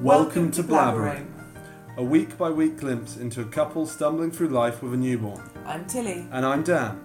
[0.00, 1.26] Welcome to Blabbering,
[1.96, 5.42] a week by week glimpse into a couple stumbling through life with a newborn.
[5.64, 6.26] I'm Tilly.
[6.32, 7.00] And I'm Dan.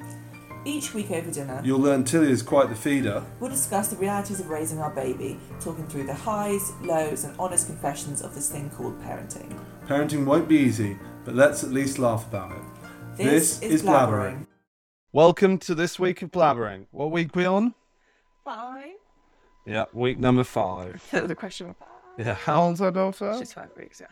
[0.65, 3.23] Each week over dinner, You'll learn Tilly is quite the feeder.
[3.39, 7.67] we'll discuss the realities of raising our baby, talking through the highs, lows, and honest
[7.67, 9.57] confessions of this thing called parenting.
[9.87, 12.61] Parenting won't be easy, but let's at least laugh about it.
[13.17, 14.45] This is Blabbering.
[15.13, 16.87] Welcome to this week of blabbering.
[16.91, 17.73] What week we on?
[18.45, 18.85] Five.
[19.65, 21.03] Yeah, week number five.
[21.11, 21.75] That was a question.
[22.17, 23.35] Yeah, how old's our daughter?
[23.39, 24.07] She's five weeks, yeah.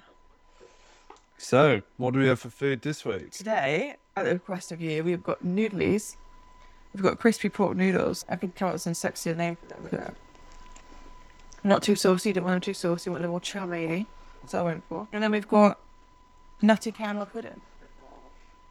[1.37, 3.31] So, what do we have for food this week?
[3.31, 6.15] Today, at the request of you, we've got noodlies.
[6.93, 8.25] We've got crispy pork noodles.
[8.27, 9.87] I could come up with some sexier name for them.
[9.89, 10.09] but, uh,
[11.63, 13.87] Not too saucy, don't want them too saucy, want them more chummy.
[13.87, 14.03] Eh?
[14.41, 15.07] That's what I went for.
[15.13, 15.79] And then we've got
[16.61, 17.61] nutty caramel pudding.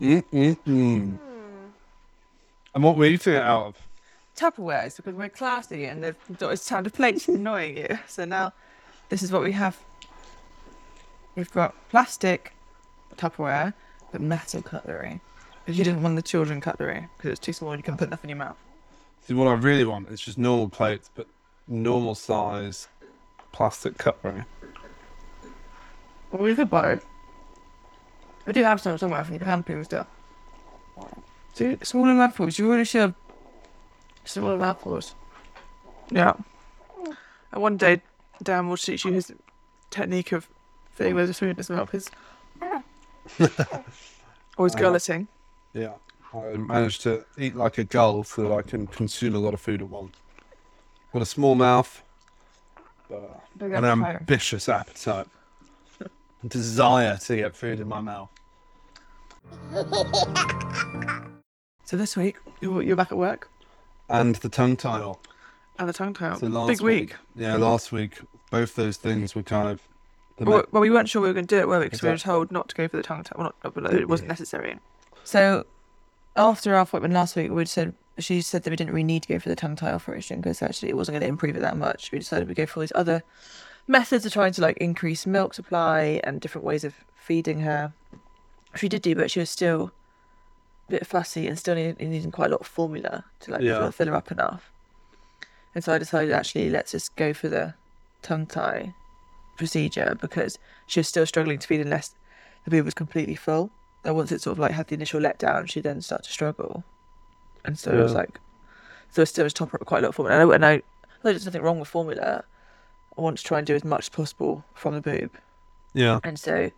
[0.00, 1.18] Mm-mm-mm.
[2.74, 3.76] And what were you eating it out of?
[4.36, 7.98] Tupperwares, because we're classy and they've got this sound of plates annoying you.
[8.06, 8.52] So now,
[9.08, 9.78] this is what we have.
[11.36, 12.52] We've got plastic
[13.16, 13.74] Tupperware,
[14.12, 15.20] but metal cutlery.
[15.64, 18.10] Because you didn't want the children cutlery, because it's too small and you can put
[18.10, 18.56] nothing in your mouth.
[19.26, 21.26] See, what I really want is just normal plates, but
[21.66, 22.88] normal size
[23.52, 24.44] plastic cutlery.
[26.30, 27.02] Well, we could buy it.
[28.46, 30.06] We do have some somewhere from the camping and stuff.
[31.52, 32.58] See, smaller apples.
[32.58, 33.14] You really should
[34.24, 34.76] smaller.
[36.10, 36.34] Yeah.
[37.52, 38.00] And one day,
[38.42, 39.32] Dan will teach you his
[39.90, 40.48] technique of
[40.92, 41.90] fitting loads of food in his mouth.
[41.90, 42.10] His
[44.56, 45.28] or his gulleting.
[45.72, 45.92] Yeah.
[46.34, 49.60] I managed to eat like a gull so that I can consume a lot of
[49.60, 50.14] food at once.
[51.12, 52.02] Got a small mouth,
[53.08, 54.16] but Big an appetite.
[54.16, 55.26] ambitious appetite.
[56.46, 58.28] Desire to get food in my mouth.
[61.84, 63.48] So this week, you're, you're back at work
[64.10, 65.14] And the tongue tie.
[65.78, 66.34] And the tongue tie.
[66.36, 67.14] So last Big week.
[67.36, 68.18] Yeah, last week,
[68.50, 69.80] both those things were kind of.
[70.40, 71.86] Well, well, we weren't sure we were going to do it, were we?
[71.86, 73.34] Because we were told not to go for the tongue tie.
[73.36, 74.78] Well, not, but it wasn't necessary.
[75.24, 75.66] So,
[76.36, 79.28] after our appointment last week, we said she said that we didn't really need to
[79.28, 81.76] go for the tongue tie operation because actually it wasn't going to improve it that
[81.76, 82.10] much.
[82.12, 83.22] We decided we'd go for all these other
[83.86, 87.92] methods of trying to like increase milk supply and different ways of feeding her.
[88.74, 89.92] She did do, but she was still
[90.88, 93.78] a bit fussy and still need, needing quite a lot of formula to like Yeah.
[93.78, 94.72] fill, fill her up enough.
[95.78, 97.74] And so I decided actually let's just go for the
[98.20, 98.94] tongue tie
[99.56, 100.58] procedure because
[100.88, 102.16] she was still struggling to feed unless
[102.64, 103.70] the boob was completely full.
[104.02, 106.82] And once it sort of like had the initial letdown, she then started to struggle.
[107.64, 108.40] And so it was like,
[109.12, 110.40] so it still was top up quite a lot of formula.
[110.40, 110.72] And I, and I,
[111.18, 112.42] although there's nothing wrong with formula,
[113.16, 115.30] I want to try and do as much as possible from the boob.
[115.94, 116.18] yeah.
[116.24, 116.72] And so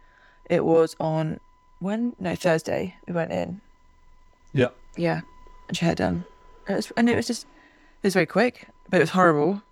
[0.45, 1.41] it was on
[1.79, 3.63] when no Thursday we went in.
[4.53, 4.69] Yeah.
[4.99, 5.23] Yeah,
[5.69, 6.25] and she had um, done,
[6.69, 7.47] it was, and it was just
[8.03, 9.63] it was very quick, but it was horrible.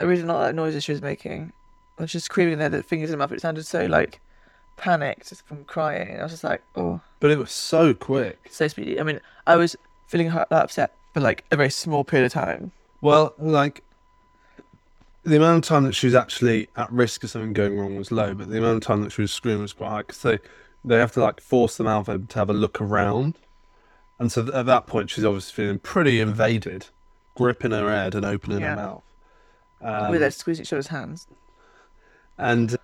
[0.00, 1.52] I really did not like the noises she was making.
[1.98, 3.32] I was just screaming there, the fingers in her mouth.
[3.32, 4.20] It sounded so like
[4.76, 6.18] panicked from crying.
[6.18, 8.38] I was just like, oh, But it was so quick.
[8.50, 8.98] so speedy.
[8.98, 9.76] I mean, I was
[10.08, 12.72] feeling that upset for like a very small period of time.
[13.00, 13.82] Well, like.
[15.26, 18.12] The amount of time that she was actually at risk of something going wrong was
[18.12, 20.38] low, but the amount of time that she was screaming was quite high because they,
[20.84, 23.36] they have to like force the mouth open to have a look around.
[24.18, 26.88] And so at that point, she's obviously feeling pretty invaded,
[27.34, 28.70] gripping her head and opening Yeah.
[28.70, 29.02] her mouth.
[29.80, 31.26] Um, with her squeezing each other's hands.
[32.38, 32.76] and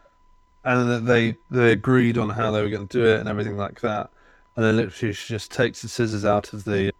[0.64, 3.80] and they they agreed on how they were going to do it and everything like
[3.80, 4.10] that.
[4.56, 6.92] And then literally she just takes the scissors out of the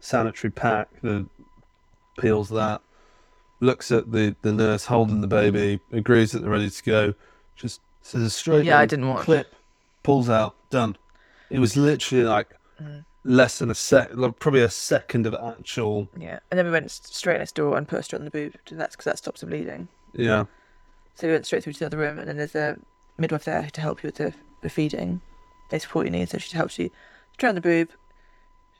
[0.00, 1.26] sanitary pack, the
[2.18, 2.80] peels that,
[3.60, 7.14] looks at the the nurse holding the baby, agrees that they're ready to go,
[7.54, 8.64] just scissors straight.
[8.64, 9.54] Yeah, I didn't want- clip,
[10.02, 10.96] pulls out, done.
[11.50, 12.48] It was literally like
[13.24, 16.08] less than a sec, like probably a second of actual.
[16.18, 18.54] Yeah, and then we went straight next door and pushed her straight on the boob,
[18.70, 19.88] and that's because that stops the bleeding.
[20.14, 20.44] Yeah,
[21.14, 22.78] So we went straight through to the other room, and then there's a
[23.18, 25.20] midwife there to help you with the, the feeding.
[25.70, 26.90] They support your needs, so she helps you
[27.38, 27.90] try on the boob,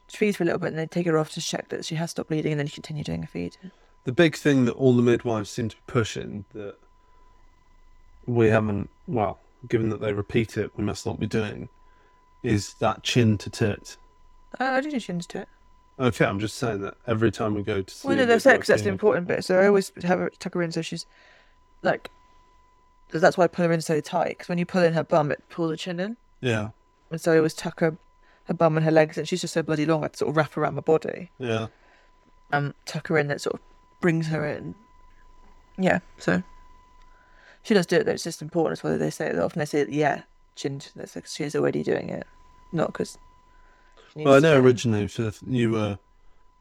[0.09, 2.11] feeds for a little bit, and then take her off to check that she has
[2.11, 3.57] stopped bleeding, and then you continue doing a feed.
[4.05, 6.75] the big thing that all the midwives seem to be pushing that
[8.27, 9.39] we haven't, well,
[9.69, 11.69] given that they repeat it, we must not be doing,
[12.43, 13.97] is that chin to tit.
[14.59, 15.49] I do do shins to it.
[15.99, 18.09] Okay, I'm just saying that every time we go to see.
[18.09, 19.45] Well, no, said because that's the important bit.
[19.45, 21.07] So I always have her tuck her in, so she's
[21.83, 22.11] like.
[23.11, 24.31] that's why I pull her in so tight.
[24.31, 26.71] Because when you pull in her bum, it pulls the chin in, Yeah,
[27.11, 27.97] and so I always tuck her,
[28.45, 30.03] her bum and her legs, and she's just so bloody long.
[30.03, 31.31] I sort of wrap her around my body.
[31.39, 31.67] yeah.
[32.53, 33.61] um, tuck her in that sort of
[34.01, 34.75] brings her in.
[35.79, 36.43] Yeah, so
[37.63, 38.13] she does do it though.
[38.13, 39.59] It's just important as whether they say it often.
[39.59, 40.23] They say yeah,
[40.57, 40.81] chin.
[40.97, 42.27] That's because she's already doing it,
[42.73, 43.19] not because.
[44.15, 45.99] Well, I know originally for the- you were,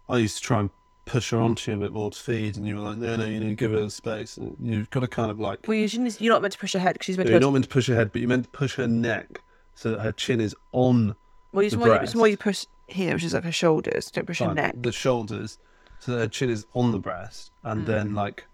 [0.09, 0.69] I used to try and
[1.05, 3.25] push her onto you a bit more to feed, and you were like, no, no,
[3.25, 4.37] you need to give her space.
[4.37, 6.73] And you've got to kind of like, Well, you shouldn't, you're not meant to push
[6.73, 7.39] her head because she's meant to.
[7.39, 9.41] not meant to push her head, but you're meant to push her neck
[9.75, 11.15] so that her chin is on
[11.53, 12.15] well, it's the more, you- it's breast.
[12.15, 14.09] more you push here, which is like her shoulders.
[14.11, 14.75] Don't push her like, neck.
[14.81, 15.57] the shoulders,
[15.99, 17.85] so that her chin is on the breast, and Mm.
[17.87, 18.45] then like,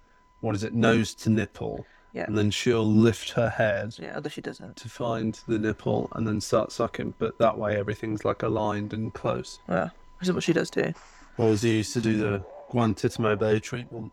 [0.42, 1.86] what is it, nose to nipple,
[2.18, 2.26] Yeah.
[2.28, 4.76] and then she'll lift her head Yeah, although she doesn't.
[4.78, 7.14] to find the nipple and then start sucking.
[7.20, 9.60] But that way, everything's like aligned and close.
[9.68, 10.94] Well, which is what she does do.
[11.36, 14.12] Whereas you used to do the Guantanamo Bay treatment,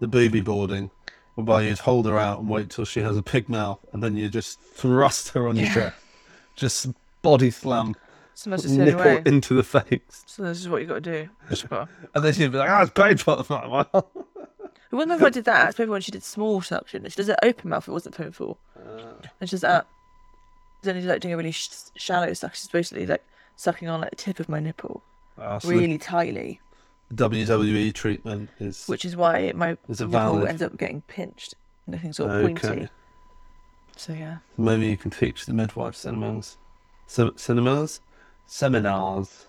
[0.00, 0.90] the booby boarding,
[1.34, 4.16] whereby you'd hold her out and wait till she has a pig mouth, and then
[4.16, 5.74] you just thrust her on your Yeah.
[5.74, 5.96] chest,
[6.56, 6.86] just
[7.22, 7.94] body slam,
[8.34, 9.22] Sometimes it's the only nipple way.
[9.26, 11.28] into the face, So this is what you got to do.
[11.48, 14.10] Just got- and then she'd be like, "Ah, it's painful." I'm like, well,
[14.90, 15.68] It wasn't if I did that.
[15.68, 17.04] It's maybe when she did small suction.
[17.08, 17.86] She does it open mouth.
[17.86, 18.58] It wasn't painful.
[19.40, 19.86] And she's that.
[20.82, 22.54] Then she's like doing a really sh- shallow suck.
[22.54, 23.22] She's basically like
[23.56, 25.02] sucking on like the tip of my nipple,
[25.36, 26.60] Ah, so really tightly,
[27.14, 30.48] WWE treatment is which is why my Is nipple valid?
[30.48, 31.54] ends up getting pinched.
[31.86, 32.68] and Nothing sort of okay.
[32.68, 32.88] pointy.
[33.96, 34.38] So yeah.
[34.56, 36.56] Maybe you can teach the midwife cinemas,
[37.08, 38.00] Cin- cinemas,
[38.46, 39.46] seminars.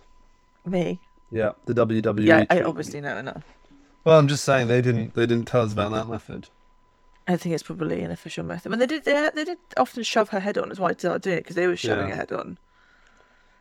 [0.65, 0.99] Me.
[1.31, 2.25] Yeah, the WWE.
[2.25, 3.43] Yeah, I obviously know enough.
[4.03, 5.13] Well, I'm just saying they didn't.
[5.13, 6.47] They didn't tell us about that method.
[7.27, 8.69] I think it's probably an official method.
[8.69, 9.05] But they did.
[9.05, 10.69] They, they did often shove her head on.
[10.69, 12.11] That's why I started doing it because they were shoving Yeah.
[12.11, 12.57] her head on.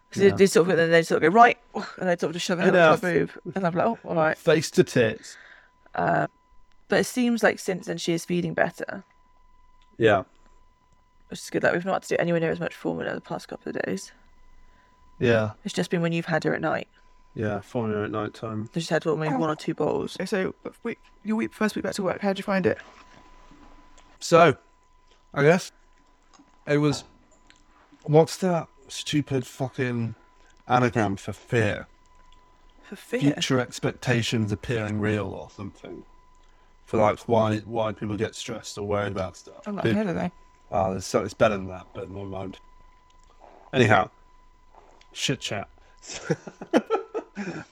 [0.08, 0.30] Because Yeah.
[0.30, 2.46] they, they sort of then they sort of go right, and they sort of just
[2.46, 3.04] shove her head Enough.
[3.04, 4.38] on my boob, and I'm like, oh, all right.
[4.38, 5.36] Face to tits.
[5.94, 6.28] Uh,
[6.88, 9.04] but it seems like since then she is feeding better,
[9.98, 10.22] Yeah,
[11.28, 11.62] which is good.
[11.62, 13.82] Like we've not had to do anywhere near as much formula the past couple of
[13.84, 14.12] days.
[15.18, 16.88] yeah, It's just been when you've had her at night.
[17.34, 17.60] Yeah.
[17.60, 18.68] Formula at night time.
[18.72, 20.16] They just had what, maybe one or two bowls.
[20.24, 22.78] So, week, your week, first week back to work, how'd you find it?
[24.20, 24.56] So,
[25.34, 25.72] I guess
[26.66, 27.04] it was.
[28.04, 30.14] What's that stupid fucking
[30.66, 31.86] anagram for fear?
[32.82, 33.20] For fear.
[33.20, 36.04] Future expectations appearing real or something.
[36.86, 39.66] For like why why people get stressed or worried about stuff.
[39.66, 40.32] I'm not Pe- heard of that.
[40.70, 42.58] Oh, there's so it's better than that, but never mind.
[43.74, 44.10] Anyhow,
[45.12, 45.68] shit chat.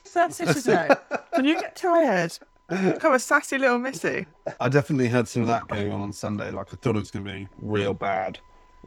[0.05, 0.89] Sassy today.
[1.35, 4.27] when you get tired, become a sassy little missy.
[4.61, 6.51] I definitely had some of that going on on Sunday.
[6.51, 8.39] Like I thought it was going to be real bad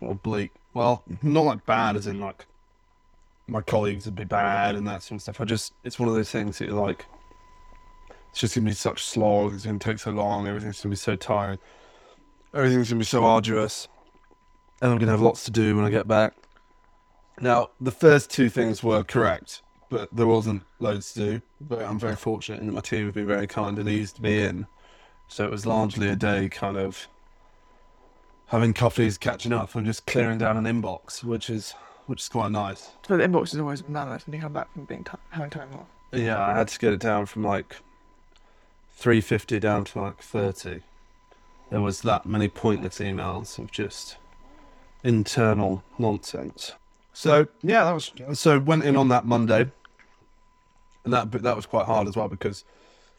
[0.01, 0.51] or bleak.
[0.73, 2.45] Well, not like bad as in like
[3.47, 5.41] my colleagues would be bad and that sort of stuff.
[5.41, 7.05] I just it's one of those things that you're like
[8.31, 9.53] it's just going to be such slog.
[9.53, 10.47] It's going to take so long.
[10.47, 11.59] Everything's going to be so tired.
[12.53, 13.87] Everything's going to be so arduous,
[14.81, 16.33] and I'm going to have lots to do when I get back.
[17.39, 21.41] Now, the first two things were correct, but there wasn't loads to do.
[21.61, 24.43] But I'm very fortunate in that my team have been very kind and eased me
[24.43, 24.67] in.
[25.27, 27.07] So it was largely a day kind of
[28.47, 31.73] having coffees, catching up, and just clearing down an inbox, which is
[32.07, 32.89] which is quite nice.
[33.07, 35.69] So the inbox is always mammoth when you come back from being ti having time
[35.75, 35.85] off.
[36.11, 37.77] Yeah, I had to get it down from like
[38.93, 40.81] 350 down to like 30.
[41.69, 44.17] There was that many pointless emails of just
[45.03, 46.73] internal nonsense.
[47.13, 49.71] So yeah, that was so went in on that Monday,
[51.03, 52.65] and that that was quite hard as well because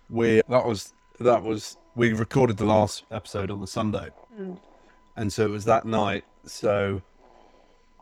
[0.09, 4.59] we that was that was we recorded the last episode on the Sunday, mm.
[5.17, 6.25] and so it was that night.
[6.45, 7.03] So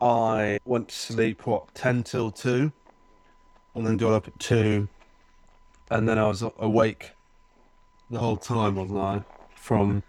[0.01, 2.71] I went to sleep what ten till two,
[3.75, 4.87] and then got up at two,
[5.89, 7.11] and then I was awake
[8.09, 9.23] the whole time, wasn't I?
[9.55, 10.03] From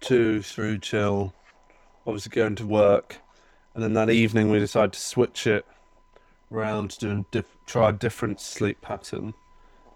[0.00, 1.32] two through till
[2.06, 3.18] obviously going to work,
[3.74, 5.66] and then that evening we decided to switch it
[6.50, 9.34] round to doing diff- try a different sleep pattern,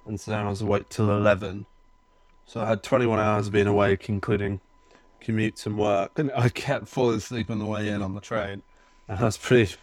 [0.06, 1.66] and so then I was awake till eleven.
[2.46, 4.60] So I had twenty one hours of being awake, including
[5.22, 8.62] commutes and work, and I kept falling asleep on the way in on the train,
[9.08, 9.74] and I was pretty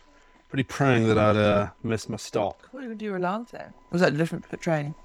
[0.50, 2.62] pretty praying that I'd uh, miss my stop.
[2.72, 3.74] What did you alarm then?
[3.92, 4.96] Was that a different p- training?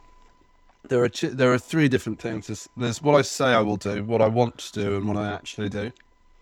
[0.88, 2.47] There are ch- there are three different things.
[2.49, 5.16] There's, there's what I say I will do, what I want to do, and what
[5.16, 5.92] I actually do.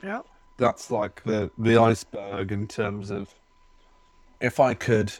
[0.02, 0.22] Yeah.
[0.56, 3.34] That's like the the iceberg in terms of
[4.40, 5.12] if I could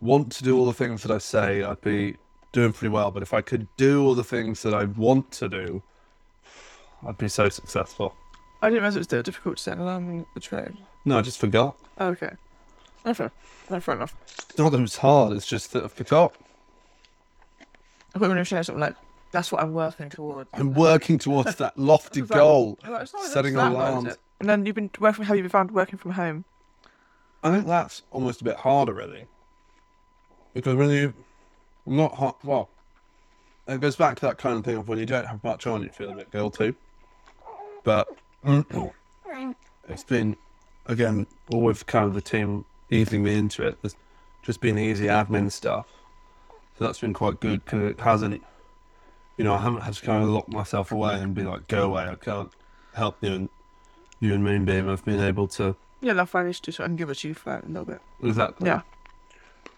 [0.00, 2.16] want to do all the things that I say, I'd be
[2.52, 3.10] doing pretty well.
[3.10, 5.82] But if I could do all the things that I want to do,
[7.06, 8.14] I'd be so successful.
[8.62, 10.76] I didn't realize it was still difficult to set an alarm on the train.
[11.04, 11.76] No, I just forgot.
[11.98, 12.32] Oh, okay.
[13.14, 13.32] Fair.
[13.70, 14.14] No, fair enough.
[14.50, 15.32] It's not that it was hard.
[15.32, 16.34] It's just that I forgot.
[17.60, 17.64] I
[18.18, 18.96] thought we were going to share something like,
[19.32, 20.50] that's what I'm working towards.
[20.52, 22.78] I'm working towards that lofty like- goal.
[22.86, 24.16] Like, it's setting that alarms.
[24.40, 25.24] And then you've been working.
[25.24, 26.44] Have you been found working from home?
[27.42, 29.26] I think that's almost a bit harder, really,
[30.54, 31.14] because when you
[31.86, 32.68] not hot, well,
[33.66, 35.82] it goes back to that kind of thing of when you don't have much on,
[35.82, 36.74] you feel a bit guilty.
[37.82, 38.08] But
[39.88, 40.36] it's been
[40.86, 43.78] again all with kind of the team easing me into it.
[43.80, 43.96] There's
[44.42, 45.86] just been easy admin stuff,
[46.78, 48.42] so that's been quite good because it hasn't
[49.40, 51.86] you know, I haven't had to kind of lock myself away and be like, go
[51.86, 52.50] away, I can't
[52.92, 53.48] help you and
[54.20, 57.24] you and Moonbeam have been able to Yeah, love managed to sort of give us
[57.24, 58.00] you for a little bit.
[58.22, 58.66] exactly.
[58.68, 58.82] Yeah.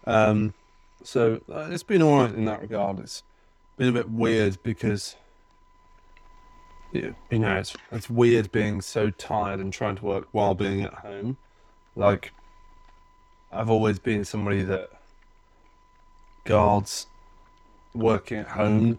[0.05, 0.53] Um,
[1.03, 2.99] so uh, it's been all right in that regard.
[2.99, 3.23] It's
[3.77, 5.15] been a bit weird because,
[6.91, 10.81] you you know, it's it's weird being so tired and trying to work while being
[10.81, 11.37] at home.
[11.95, 12.31] Like,
[13.51, 14.89] I've always been somebody that
[16.45, 17.07] guards
[17.93, 18.97] working at home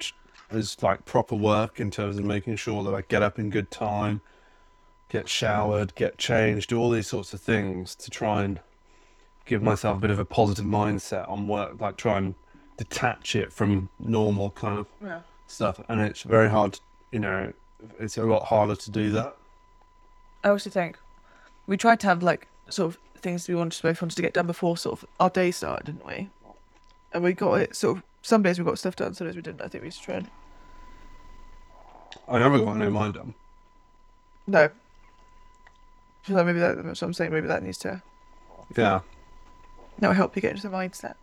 [0.51, 3.71] as like proper work in terms of making sure that I get up in good
[3.71, 4.21] time,
[5.15, 8.59] get showered, get changed, do all these sorts of things to try and
[9.47, 12.35] give myself a bit of a positive mindset on work, like try and
[12.79, 15.21] detach it from normal kind of Yeah.
[15.47, 15.81] stuff.
[15.89, 16.81] And it's very hard,
[17.13, 17.53] you know,
[18.01, 19.37] it's a lot harder to do that.
[20.43, 20.99] I also think
[21.69, 24.49] we tried to have like sort of things we wanted both wanted to get done
[24.49, 26.29] before sort of our day started, didn't we?
[27.13, 28.03] And we got it sort of.
[28.23, 29.61] Some days we got stuff done, some days we didn't.
[29.61, 30.27] I think we just tried.
[32.27, 33.35] I never got any of mine done.
[34.47, 34.71] No.
[36.25, 37.33] Feel maybe that, that's what I'm saying.
[37.33, 38.03] Maybe that needs to
[38.77, 39.01] Yeah,
[40.01, 41.15] now help you get into the mindset.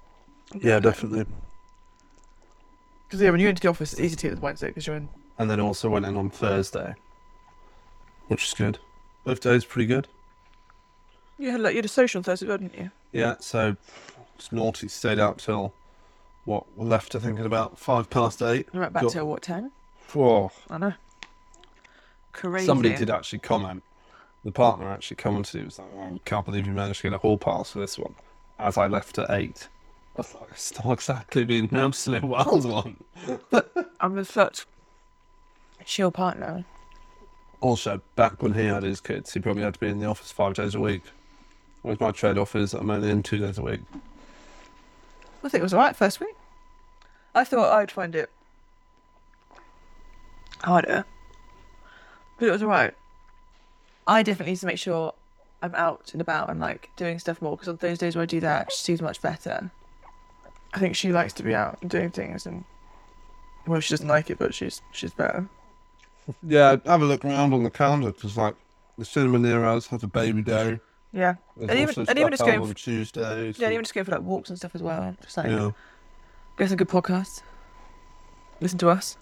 [0.60, 1.26] yeah, definitely.
[3.08, 4.96] Because yeah, when you're into the office, it's easy to get the mindset because you're
[4.96, 5.10] in.
[5.40, 6.94] And then also went in on Thursday,
[8.28, 8.78] which is good.
[9.24, 10.08] Both days pretty good.
[11.40, 12.92] You had like you had a social on Thursday, didn't you?
[13.12, 13.76] Yeah, so
[14.36, 14.88] it's naughty.
[14.88, 15.74] Stayed out till
[16.46, 16.66] what?
[16.78, 18.68] We left, I think, at about five past eight.
[18.72, 19.72] Right back Got- till what ten?
[20.14, 20.52] Whoa.
[20.70, 20.94] I know.
[22.34, 22.68] Crazy.
[22.68, 23.82] Somebody did actually comment.
[24.44, 24.54] The oh.
[24.54, 25.62] partner actually commented.
[25.62, 27.80] It was like, oh, I can't believe you managed to get a hall pass for
[27.80, 28.16] this one.
[28.60, 29.68] As I left at eight.
[30.18, 32.98] I thought it's not exactly been an absolute wild one.
[34.02, 34.66] I'm such
[35.80, 36.66] a chill partner.
[37.62, 40.32] Also, back when he had his kids, he probably had to be in the office
[40.32, 41.04] five days a week.
[41.82, 43.82] Whereas my trade off is I'm only in two days a week.
[45.44, 46.36] I think it was alright first week.
[47.34, 48.30] I thought I'd find it
[50.64, 51.06] harder,
[52.38, 52.94] but it was alright.
[54.08, 55.14] I definitely need to make sure
[55.62, 58.26] I'm out and about and like doing stuff more because on those days where I
[58.26, 59.72] do that, she's much better.
[60.74, 62.64] I think she likes to be out and doing things, and
[63.68, 65.48] well, she doesn't like it, but she's she's better.
[66.48, 68.56] Yeah, have a look around on the calendar because, like,
[68.98, 70.80] the cinema near us has a baby day.
[71.12, 73.60] Yeah, There's And even- and even just going on Tuesdays.
[73.60, 75.14] yeah, and even just go for like walks and stuff as well.
[75.24, 75.72] Just like yeah.
[76.58, 77.42] go some good podcasts,
[78.62, 79.18] listen to us,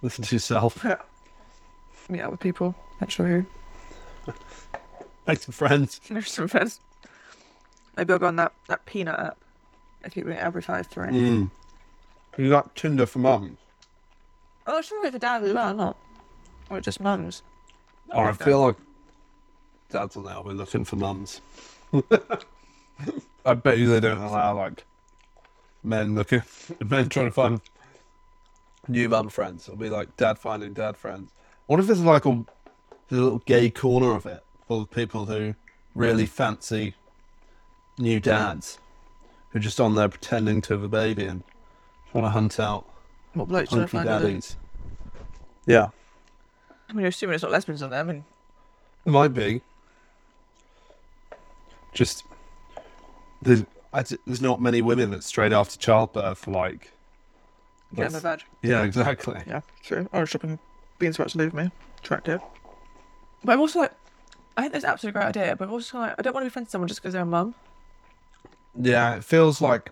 [0.00, 0.82] Listen to yourself.
[0.84, 0.96] Yeah,
[2.08, 3.46] meet up with people, not sure who.
[5.26, 6.00] Make some friends.
[6.10, 6.80] There's some friends.
[7.96, 9.36] Maybe I'll go on that, that peanut app.
[10.04, 11.06] I keep doing it every five three.
[11.06, 11.50] Mm.
[12.36, 13.58] You got Tinder for mums.
[14.66, 15.96] Oh, sure, for dad as well, not.
[16.70, 17.42] Or just mums.
[18.14, 18.76] Or I feel like
[19.90, 21.40] dads will now be looking for mums.
[23.44, 24.84] I bet you they don't allow like
[25.82, 26.42] men looking,
[26.88, 27.60] men trying to find
[28.88, 29.68] new mum friends.
[29.68, 31.30] It'll be like dad finding dad friends.
[31.66, 32.44] What if there's like a,
[33.08, 35.54] there's a little gay corner of it full of people who
[35.94, 36.94] really fancy
[37.98, 38.78] new dads
[39.50, 41.42] who are just on there pretending to have a baby and
[42.10, 42.88] trying to hunt out
[43.34, 44.56] What blokes hunky other- daddies.
[45.66, 45.88] Yeah,
[46.88, 48.00] I mean, you're assuming it's not lesbians on there.
[48.00, 48.24] I mean,
[49.06, 49.60] it might be.
[51.92, 52.24] Just
[53.42, 56.92] there's I, there's not many women that straight after childbirth like.
[57.94, 59.40] get in the Yeah, exactly.
[59.46, 60.08] Yeah, true.
[60.12, 60.58] Or shopping
[60.98, 61.70] beans about to leave me.
[61.98, 62.40] Attractive.
[63.44, 63.92] But I'm also like,
[64.56, 66.50] I think that's absolutely a great idea, but I'm also like, I don't want to
[66.50, 67.54] be friends with someone just because they're a mum.
[68.74, 69.90] Yeah, it feels like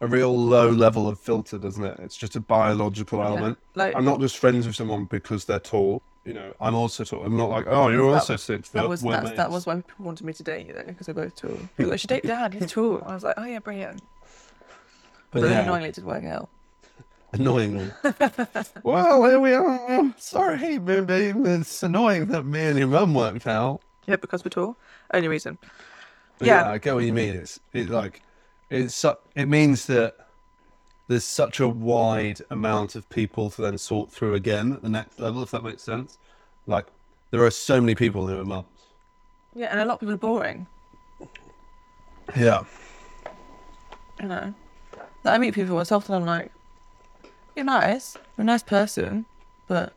[0.00, 1.98] a real low level of filter, doesn't it?
[2.00, 3.58] It's just a biological element.
[3.74, 6.02] Like, I'm not just friends with someone because they're tall.
[6.24, 7.24] You know, I'm also tall.
[7.24, 10.04] I'm not like, oh, you're That- also six that was that's, that was why people
[10.04, 11.56] wanted me to date you, though, because we're both tall.
[11.76, 13.02] People like, should date dad, he's tall.
[13.06, 14.02] I was like, oh yeah, brilliant.
[15.30, 16.48] But But yeah, annoyingly, it didn't work out.
[17.32, 17.90] Annoyingly.
[18.82, 20.14] well, here we are.
[20.18, 21.46] Sorry, Moonbeam.
[21.46, 23.80] It's annoying that me and your mum worked out.
[24.06, 24.76] Yeah, because we're tall.
[25.12, 25.58] Only reason.
[26.38, 26.64] But Yeah.
[26.66, 26.70] yeah.
[26.72, 27.34] I get what you mean.
[27.34, 28.22] It's it like
[28.70, 30.16] it's su- it means that
[31.08, 35.18] there's such a wide amount of people to then sort through again at the next
[35.18, 36.18] level, if that makes sense.
[36.66, 36.86] Like
[37.30, 38.66] there are so many people who are mums.
[39.54, 40.66] Yeah, and a lot of people are boring.
[42.36, 42.62] Yeah.
[44.20, 44.54] You know,
[45.24, 46.52] I meet people myself, and I'm like,
[47.60, 49.26] you're nice, you're a nice person,
[49.68, 49.92] but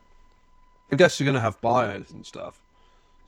[0.92, 2.60] I guess you're gonna have bios and stuff.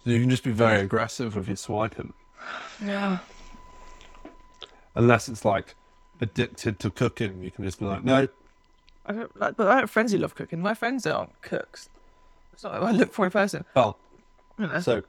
[0.05, 2.13] So you can just be very aggressive with your swiping.
[2.85, 3.19] yeah,
[4.95, 5.75] Unless it's like
[6.21, 8.29] addicted to cooking, you can just be like, no,
[9.07, 9.57] I don't like.
[9.57, 10.61] But I have friends who love cooking.
[10.61, 11.89] My friends aren't cooks.
[12.53, 13.65] It's not like I look for a person.
[13.75, 13.99] well,
[14.59, 15.03] You know, so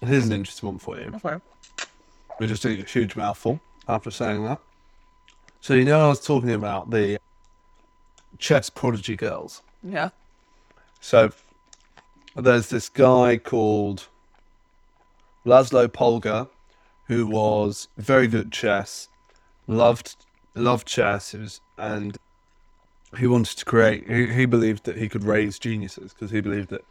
[0.00, 1.10] here's an interesting one for you.
[1.18, 1.40] fine.
[2.40, 4.60] We're just eating a huge mouthful after saying that.
[5.60, 7.18] So you know I was talking about the
[8.42, 9.62] chess prodigy girls.
[9.82, 10.10] Yeah.
[11.00, 11.30] So
[12.34, 14.08] there's this guy called
[15.46, 16.48] Laszlo Polgar,
[17.06, 19.08] who was very good at chess,
[19.66, 20.16] loved
[20.54, 22.18] loved chess, was, and
[23.16, 24.10] he wanted to create.
[24.10, 26.84] He, he believed that he could raise geniuses because he believed that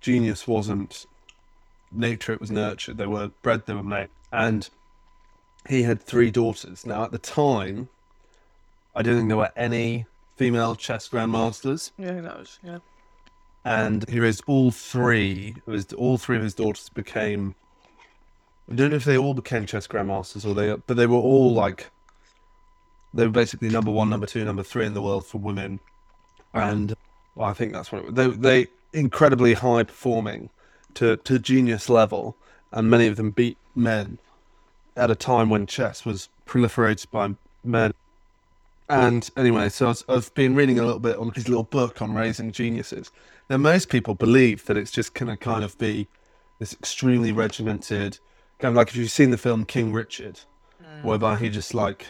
[0.00, 1.06] genius wasn't
[1.90, 2.98] nature; it was nurtured.
[2.98, 4.68] They were bred, they were made, and
[5.66, 6.84] he had three daughters.
[6.84, 7.88] Now, at the time,
[8.94, 10.06] I don't think there were any
[10.40, 12.78] female chess grandmasters Yeah, that was yeah.
[13.62, 15.54] and he raised all three.
[15.66, 17.54] It was all three of his daughters became.
[18.70, 21.52] I don't know if they all became chess grandmasters or they, but they were all
[21.52, 21.90] like.
[23.12, 25.78] They were basically number one, number two, number three in the world for women,
[26.54, 26.94] and
[27.34, 30.48] well, I think that's what it, they they incredibly high performing,
[30.94, 32.34] to to genius level,
[32.72, 34.18] and many of them beat men,
[34.96, 37.92] at a time when chess was proliferated by men.
[38.90, 42.52] And anyway, so I've been reading a little bit on his little book on raising
[42.52, 43.10] geniuses.
[43.48, 46.08] Now, most people believe that it's just going to kind of be
[46.58, 48.18] this extremely regimented,
[48.58, 50.40] kind of like if you've seen the film King Richard,
[50.82, 51.04] mm.
[51.04, 52.06] whereby he just like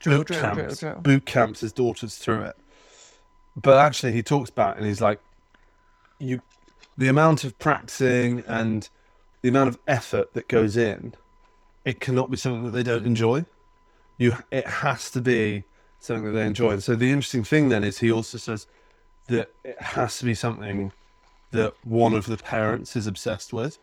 [0.00, 2.56] Drill, boot drill, camps, drill, boot camps his daughters through it.
[3.56, 5.20] But actually, he talks about it and he's like,
[6.18, 6.42] you,
[6.98, 8.88] the amount of practicing and
[9.42, 11.14] the amount of effort that goes in,
[11.84, 13.44] it cannot be something that they don't enjoy.
[14.18, 15.64] You, it has to be
[16.04, 16.72] something that they enjoy.
[16.72, 18.66] And so the interesting thing then is he also says
[19.28, 20.92] that it has to be something
[21.50, 23.78] that one of the parents is obsessed with.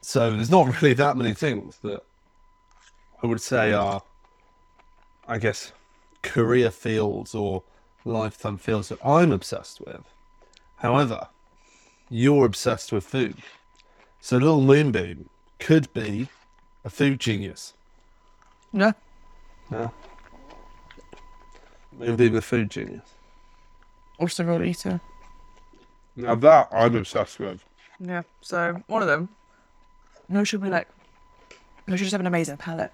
[0.00, 2.02] So there's not really that many things that
[3.22, 4.02] I would say are,
[5.28, 5.72] I guess,
[6.22, 7.62] career fields or
[8.04, 10.02] lifetime fields that I'm obsessed with.
[10.76, 11.28] However,
[12.08, 13.36] you're obsessed with food.
[14.20, 16.28] So Little Moonbeam could be
[16.84, 17.74] a food genius.
[18.72, 18.92] Yeah.
[19.70, 19.90] Yeah.
[21.98, 23.14] Moonbeam a food genius.
[24.18, 25.00] Or cereal eater.
[26.16, 27.64] Now that I'm obsessed with.
[27.98, 28.22] Yeah.
[28.40, 29.28] So one of them.
[30.28, 30.88] No, should be like.
[31.86, 32.92] No, should just have an amazing palate.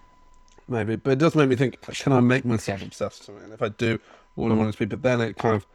[0.68, 3.44] Maybe, but it does make me think: Can I make myself obsessed with it?
[3.44, 3.98] And if I do,
[4.37, 4.85] all I want it to be.
[4.87, 5.66] But then it kind of,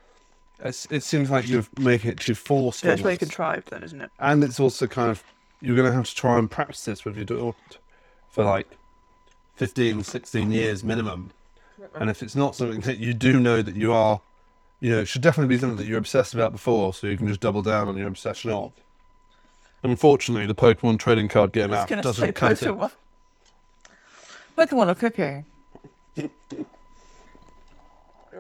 [0.60, 2.88] it's, it seems like you're making it too forceful.
[2.88, 4.12] Yeah, it's very contrived then, isn't it?
[4.20, 5.24] and it's also kind of
[5.62, 7.56] you're going to have to try and practice this with your daughter
[8.30, 8.68] for like
[9.56, 11.32] 15 16 years minimum
[11.96, 14.22] and if it's not something that you do know that you are
[14.80, 17.28] you know it should definitely be something that you're obsessed about before so you can
[17.28, 18.72] just double down on your obsession of
[19.84, 22.92] unfortunately the pokemon trading card game app gonna say doesn't cut it Pokemon.
[24.58, 25.46] Pokemon or cooking.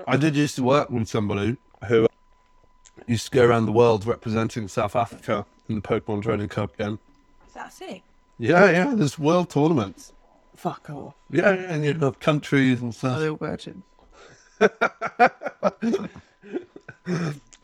[0.08, 2.08] i did used to work with somebody who
[3.08, 7.00] used to go around the world representing south africa in the pokemon trading card game
[7.54, 8.02] That's it.
[8.38, 10.14] yeah yeah there's world tournaments
[10.62, 11.15] Fuck off.
[11.32, 13.84] yeah, yeah and you have countries and Are stuff they all virgins?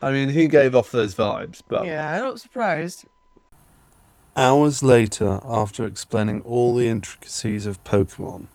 [0.02, 3.04] I mean, he gave off those vibes, but Yeah, I'm not surprised.
[4.36, 8.46] Hours later, after explaining all the intricacies of Pokemon,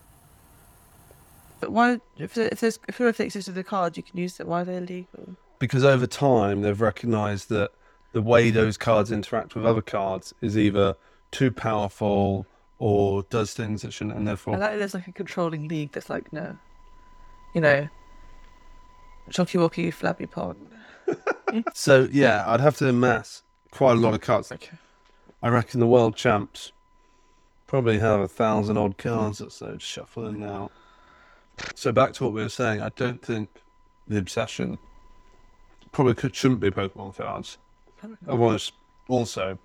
[1.60, 2.00] But why?
[2.18, 4.46] If there, if there's if there existed the cards, you can use it.
[4.46, 5.36] Why are they illegal?
[5.58, 7.70] because over time they've recognised that
[8.12, 10.96] the way those cards interact with other cards is either
[11.30, 12.44] too powerful
[12.78, 16.10] or does things that shouldn't, and I therefore like there's like a controlling league that's
[16.10, 16.56] like no,
[17.54, 17.88] you know,
[19.30, 20.68] Chalky-Walky, Flabby Pond.
[21.72, 24.50] So yeah, I'd have to amass quite a lot of cards.
[24.50, 24.76] Okay.
[25.40, 26.72] I reckon the world champs
[27.66, 30.72] probably have a thousand odd cards or so shuffling out.
[31.74, 33.48] So back to what we were saying, I don't think
[34.08, 34.78] the obsession
[35.92, 37.58] probably could, shouldn't be Pokemon cards.
[38.26, 38.72] I want
[39.08, 39.58] also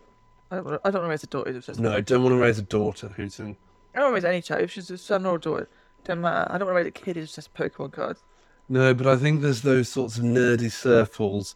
[0.51, 1.51] I don't, I don't want to raise a daughter.
[1.51, 3.55] who's just no, I don't want to raise a daughter who's in.
[3.93, 4.61] I don't want to raise any child.
[4.61, 5.69] If she's a son or a daughter,
[6.03, 6.51] doesn't matter.
[6.51, 8.21] I don't want to raise a kid who's just Pokemon cards.
[8.67, 11.55] No, but I think there's those sorts of nerdy circles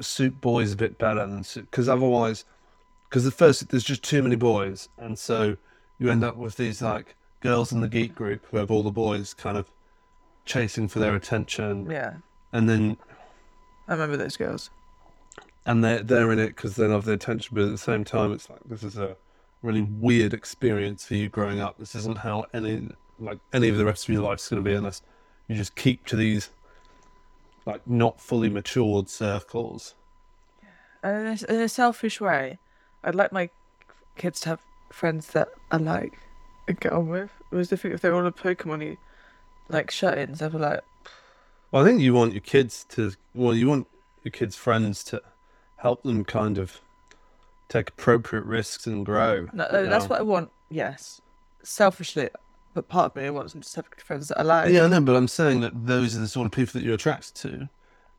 [0.00, 2.44] suit boys a bit better than because otherwise,
[3.08, 5.56] because at first there's just too many boys, and so
[5.98, 8.90] you end up with these like girls in the geek group who have all the
[8.90, 9.70] boys kind of
[10.44, 12.14] chasing for their attention, Yeah,
[12.52, 12.96] and then
[13.88, 14.70] I remember those girls.
[15.66, 18.32] And they're they're in it because they love the attention, but at the same time,
[18.32, 19.16] it's like this is a
[19.62, 21.76] really weird experience for you growing up.
[21.76, 24.74] This isn't how any like any of the rest of your life's going to be
[24.74, 25.02] unless
[25.48, 26.50] you just keep to these
[27.66, 29.94] like not fully matured circles.
[31.02, 32.58] And in a, in a selfish way,
[33.02, 33.50] I'd like my
[34.16, 36.16] kids to have friends that I like
[36.68, 37.30] and get on with.
[37.50, 38.96] It was different if they were all a Pokemon
[39.68, 40.40] like shut-ins.
[40.40, 40.80] I'd be like,
[41.72, 43.88] Well, I think you want your kids to well, you want
[44.22, 45.22] your kids' friends to
[45.86, 46.80] help them kind of
[47.68, 49.46] take appropriate risks and grow.
[49.52, 50.08] no, you that's know?
[50.08, 50.50] what I want.
[50.68, 51.20] Yes,
[51.62, 52.28] selfishly,
[52.74, 54.72] but part of me wants them to have friends that I like.
[54.72, 56.96] Yeah, I know, but I'm saying that those are the sort of people that you're
[56.96, 57.68] attracted to.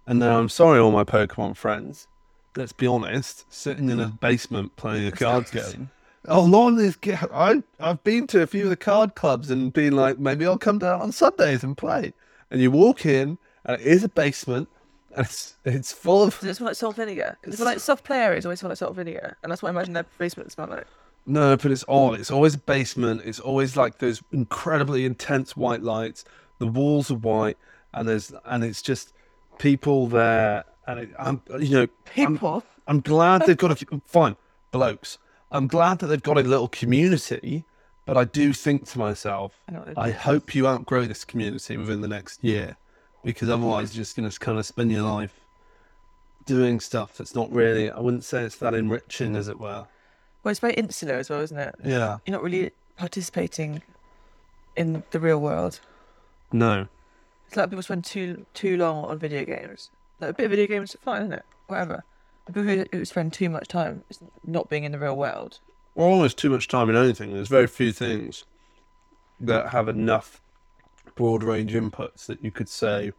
[0.06, 2.08] And now I'm sorry, all my Pokemon friends.
[2.56, 4.15] Let's be honest, sitting in a mm-hmm.
[4.15, 5.91] basement playing a card game.
[6.30, 6.95] Oh, lot of these.
[6.95, 10.45] ga- I I've been to a few of the card clubs and been like, maybe
[10.45, 12.13] I'll come down on Sundays and play.
[12.49, 14.69] And you walk in, and it is a basement,
[15.15, 17.38] and it's it's full of Does it smell like salt vinegar?
[17.41, 19.93] Because like soft play areas always smell like salt vinegar, and that's what I imagine
[19.93, 20.88] their basement smell like.
[21.26, 22.20] No, but it's odd.
[22.20, 23.22] It's always a basement.
[23.26, 26.24] It's always like those incredibly intense white lights.
[26.60, 27.58] The walls are white,
[27.93, 29.13] and there's and it's just
[29.60, 30.63] people there.
[30.88, 32.63] And it, I'm, you know, I'm, People.
[32.88, 34.38] I'm glad they've got a fine
[34.72, 35.17] blokes.
[35.52, 37.65] I'm glad that they've got a little community.
[38.06, 41.26] But I do think to myself, I know what they've I hope you outgrow this
[41.26, 42.78] community within the next year,
[43.23, 45.34] because otherwise you're just going to kind of spend your life
[46.45, 47.91] doing stuff that's not really.
[47.91, 49.86] I wouldn't say it's that enriching, as it were.
[50.43, 51.75] Well, it's very insular as well, isn't it?
[51.84, 52.17] Yeah.
[52.25, 53.82] You're not really participating
[54.75, 55.80] in the real world.
[56.51, 56.88] No.
[57.47, 59.89] It's like people spend too too long on video games.
[60.19, 61.45] Like a bit of video games is fine, isn't it?
[61.67, 62.03] Whatever.
[62.45, 65.60] But People who, who spend too much time is not being in the real world.
[65.95, 67.34] Well, almost too much time in anything.
[67.34, 68.45] There's very few things
[69.39, 70.41] that have enough
[71.17, 73.12] broad range inputs that you could say,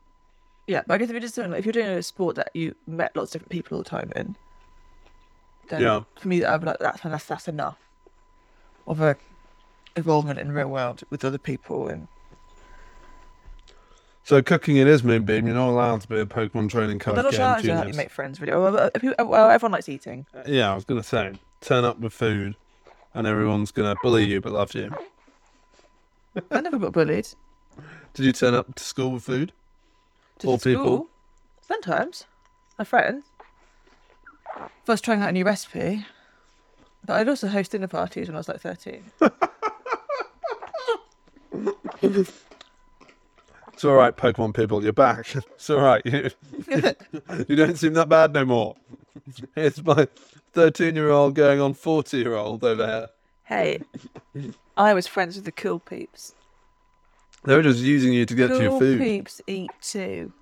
[0.67, 2.51] Yeah, but I guess if you're just doing like if you're doing a sport that
[2.55, 4.37] you met lots of different people all the time in,
[5.69, 6.01] then Yeah.
[6.17, 7.79] for me be like that's that's that's enough
[8.87, 9.17] of a
[9.97, 12.09] involvement in the real world with other people and
[14.23, 15.47] so cooking it is Moonbeam.
[15.47, 18.11] You're not allowed to be a Pokemon training card they're not how to you make
[18.11, 18.53] friends really.
[18.53, 20.27] Well, well, well, everyone likes eating.
[20.35, 21.33] Uh, yeah, I was going to say,
[21.63, 22.55] turn up with food
[23.15, 24.95] and everyone's going to bully you but love you.
[26.51, 27.27] I never got bullied.
[28.19, 29.53] Did you turn up to school with food?
[30.41, 30.85] To All people?
[30.85, 31.09] school.
[31.61, 32.25] Sometimes.
[32.77, 33.25] My friends.
[34.89, 36.05] Was trying out a new recipe.
[37.07, 39.05] But I'd also host dinner parties when I was like 13.
[43.73, 45.33] It's all right, Pokemon people, you're back.
[45.55, 46.03] It's all right.
[46.05, 46.31] You,
[47.47, 48.75] you don't seem that bad no more.
[49.55, 50.09] It's my
[50.55, 53.09] 13 year old going on 40 year old over here.
[53.45, 53.81] hey,
[54.77, 56.35] I was friends with the cool peeps.
[57.45, 59.01] They were just using you to get to your Cool food.
[59.01, 60.33] peeps eat too.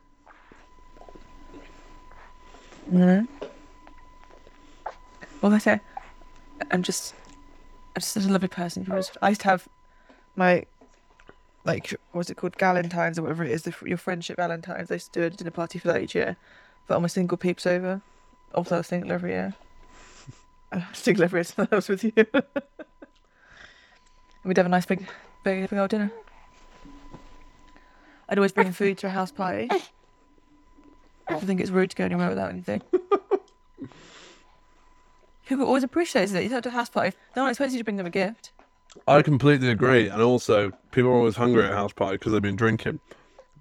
[2.89, 3.27] No.
[5.43, 5.81] Well, I say,
[6.71, 7.15] I'm just,
[7.95, 8.85] I'm just such a lovely person.
[8.85, 9.69] Because I used to have
[10.35, 10.65] my,
[11.65, 14.91] like, what's it called, Galentine's or whatever it is, the, your friendship Valentine's.
[14.91, 16.37] I used to do a dinner party for that each year.
[16.87, 18.01] But all my single peeps over.
[18.55, 19.55] Also, I was single every year.
[20.73, 22.13] I was single every year since I was with you.
[22.17, 22.35] and
[24.45, 25.07] we'd have a nice big,
[25.45, 26.11] big, big old dinner.
[28.29, 29.69] I'd always bring food to a house party.
[31.29, 32.83] I think it's rude to go anywhere without anything.
[35.47, 36.43] People always appreciate it.
[36.43, 38.51] You go to a house party, no one expects you to bring them a gift.
[39.07, 40.09] I completely agree.
[40.09, 42.99] And also, people are always hungry at a house party because they've been drinking.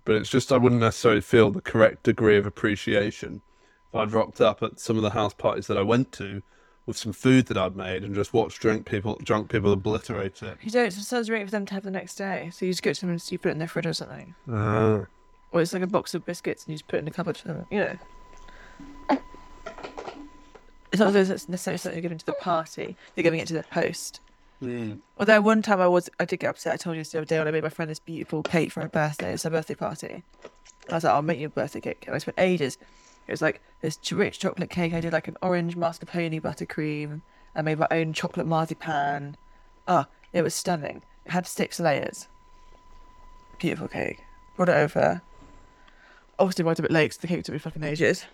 [0.03, 3.41] But it's just, I wouldn't necessarily feel the correct degree of appreciation
[3.89, 6.41] if I'd rocked up at some of the house parties that I went to
[6.85, 10.57] with some food that I'd made and just watch drunk people, drunk people obliterate it.
[10.61, 12.49] You don't, it's sounds for them to have the next day.
[12.53, 14.35] So you just go to them and you put it in their fridge or something.
[14.49, 15.05] Ah.
[15.51, 17.37] Or it's like a box of biscuits and you just put it in the cupboard
[17.37, 17.97] for them, you know.
[20.91, 23.47] It's not as though it's necessarily something you're giving to the party, you're giving it
[23.47, 24.21] to the host.
[25.17, 26.73] Although one time I was, I did get upset.
[26.73, 28.71] I told you this the other day when I made my friend this beautiful cake
[28.71, 29.33] for her birthday.
[29.33, 30.23] It's her birthday party.
[30.89, 32.03] I was like, I'll make you a birthday cake.
[32.05, 32.77] And I spent ages.
[33.27, 34.93] It was like this rich chocolate cake.
[34.93, 37.21] I did like an orange mascarpone buttercream.
[37.55, 39.37] I made my own chocolate marzipan.
[39.87, 41.01] Ah, it was stunning.
[41.25, 42.27] It had six layers.
[43.57, 44.23] Beautiful cake.
[44.55, 45.21] Brought it over.
[46.37, 48.25] Obviously, arrived a bit late because the cake took me fucking ages.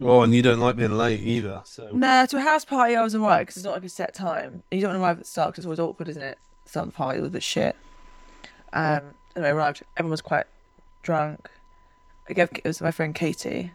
[0.00, 1.62] Oh, and you don't like being late either.
[1.64, 4.14] So Nah, to a house party I was alright because it's not like a set
[4.14, 4.62] time.
[4.70, 6.38] You don't arrive at the start because it's always awkward, isn't it?
[6.72, 7.76] The party with the shit.
[8.72, 9.82] Um, and I arrived.
[9.96, 10.46] Everyone was quite
[11.02, 11.50] drunk.
[12.28, 13.72] I gave it was my friend Katie.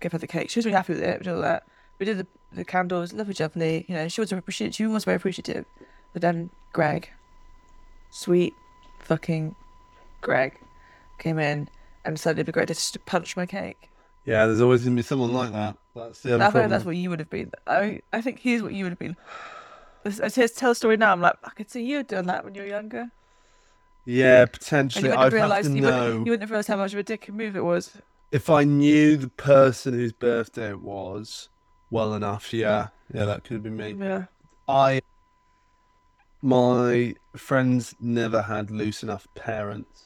[0.00, 0.50] I gave her the cake.
[0.50, 1.18] She was really happy with it.
[1.18, 1.64] We did all that.
[1.98, 3.12] We did the, the candles.
[3.12, 3.84] Lovely, lovely.
[3.88, 4.74] You know, she was appreciative.
[4.74, 5.66] She was very appreciative.
[6.12, 7.10] But then Greg,
[8.10, 8.54] sweet,
[9.00, 9.54] fucking
[10.20, 10.58] Greg,
[11.18, 11.68] came in
[12.04, 13.90] and decided it'd be great just to punch my cake.
[14.24, 15.76] yeah, there's always going to be someone like that.
[15.94, 16.70] That's the other I problem.
[16.70, 17.50] that's what you would have been.
[17.66, 19.16] I I think here's what you would have been.
[20.04, 21.12] I just tell a story now.
[21.12, 23.10] I'm like, I could see you doing that when you were younger.
[24.06, 25.04] Yeah, And potentially.
[25.04, 25.88] you wouldn't I'd have to you, know.
[25.90, 27.98] wouldn't, you wouldn't have realised how much of a dick move it was.
[28.32, 31.48] If I knew the person whose birthday it was
[31.90, 33.92] well enough, yeah, yeah, that could have been me.
[34.06, 34.26] Yeah.
[34.68, 35.00] I,
[36.42, 40.04] my friends never had loose enough parents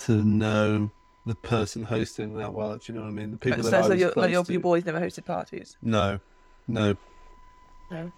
[0.00, 0.90] to know
[1.24, 2.76] the person hosting that well.
[2.76, 3.32] Do you know what I mean?
[3.32, 5.76] The people so that I so your, like your, your boys never hosted parties.
[5.82, 6.20] No,
[6.68, 6.96] no.
[7.90, 8.12] No.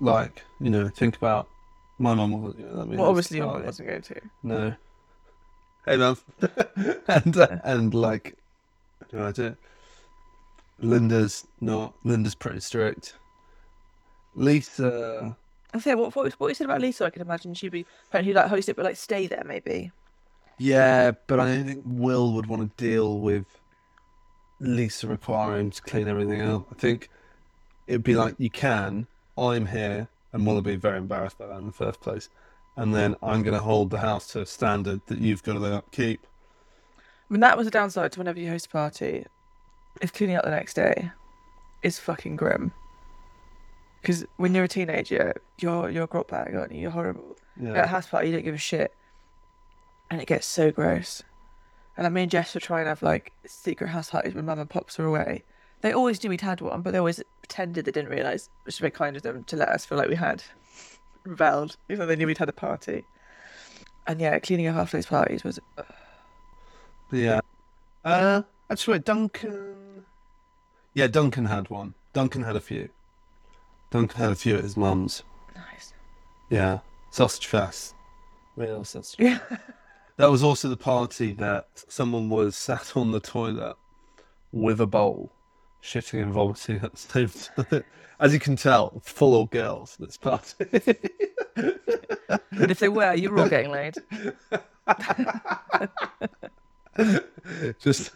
[0.00, 1.48] Like you know, think about
[1.98, 2.42] my mum.
[2.42, 4.20] wasn't- You know, I mean, Well, obviously your mum wasn't going to.
[4.42, 4.74] No.
[5.86, 6.16] Hey, mum.
[7.08, 8.36] and uh, and like,
[9.14, 9.56] you know, I do.
[10.80, 11.94] Linda's not.
[12.02, 13.14] Linda's pretty strict.
[14.34, 15.36] Lisa.
[15.72, 18.34] I say what what, what you said about Lisa, I can imagine she'd be apparently
[18.34, 19.92] like host it, but like stay there maybe.
[20.58, 23.46] Yeah, but I don't think Will would want to deal with
[24.60, 26.66] Lisa requiring him to clean everything up.
[26.70, 27.08] I think
[27.86, 31.58] it'd be like, you can, I'm here, and Will would be very embarrassed by that
[31.58, 32.28] in the first place.
[32.76, 35.74] And then I'm going to hold the house to a standard that you've got to
[35.76, 36.24] upkeep.
[37.28, 39.26] I mean that was a downside to whenever you host a party,
[40.00, 41.10] is cleaning up the next day
[41.84, 42.72] is fucking grim.
[44.00, 46.80] Because when you're a teenager, you're you're a grot bag, aren't you?
[46.80, 47.36] You're horrible.
[47.62, 48.92] At a house party, you don't give a shit,
[50.10, 51.22] and it gets so gross.
[51.96, 54.58] And like, me and Jess were trying to have like secret house parties when Mum
[54.58, 55.44] and Pops were away.
[55.82, 58.78] They always knew we'd had one, but they always pretended they didn't realise, which was
[58.80, 60.42] very kind of them to let us feel like we had
[61.24, 63.04] rebelled, even though they knew we'd had a party.
[64.06, 65.60] And yeah, cleaning up after those parties was
[67.14, 67.40] Yeah.
[68.04, 70.04] Uh, actually, wait, Duncan.
[70.94, 71.94] Yeah, Duncan had one.
[72.12, 72.88] Duncan had a few.
[73.90, 75.22] Duncan had a few at his mum's.
[75.54, 75.92] nice.
[76.50, 76.80] Yeah.
[77.10, 77.94] Sausage fest.
[78.56, 79.20] Real sausage.
[79.20, 79.38] Yeah.
[80.16, 83.76] That was also the party that someone was sat on the toilet
[84.52, 85.32] with a bowl,
[85.82, 87.28] shitting and vomiting at the same
[87.70, 87.84] time.
[88.20, 90.66] As you can tell, full of girls at this party.
[91.56, 93.94] And if they were, you were all getting laid.
[97.80, 98.12] Just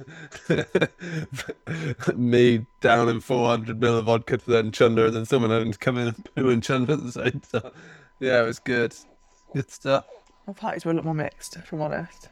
[2.16, 5.78] me down in 400 ml of vodka to then chunder, and then someone having to
[5.78, 7.72] come in and poo and chunder at the same time.
[8.20, 8.94] Yeah, it was good.
[9.54, 10.04] Good stuff.
[10.46, 12.28] My parties were a lot more mixed, if I'm honest.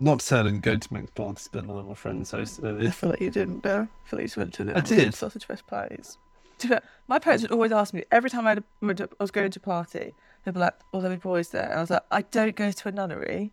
[0.00, 2.80] Not to say I didn't go to mixed parties, but none of my friends hosted
[2.82, 2.94] I it.
[2.94, 3.88] feel like you didn't, though.
[4.04, 5.14] I feel like you went to the I did.
[5.14, 6.18] sausage fest parties.
[6.58, 8.98] To be fair, My parents would always ask me every time I, had a, went
[8.98, 10.12] to- I was going to a party.
[10.44, 12.70] They'd be like, "Oh, there'll be boys there." And I was like, "I don't go
[12.70, 13.50] to a nunnery.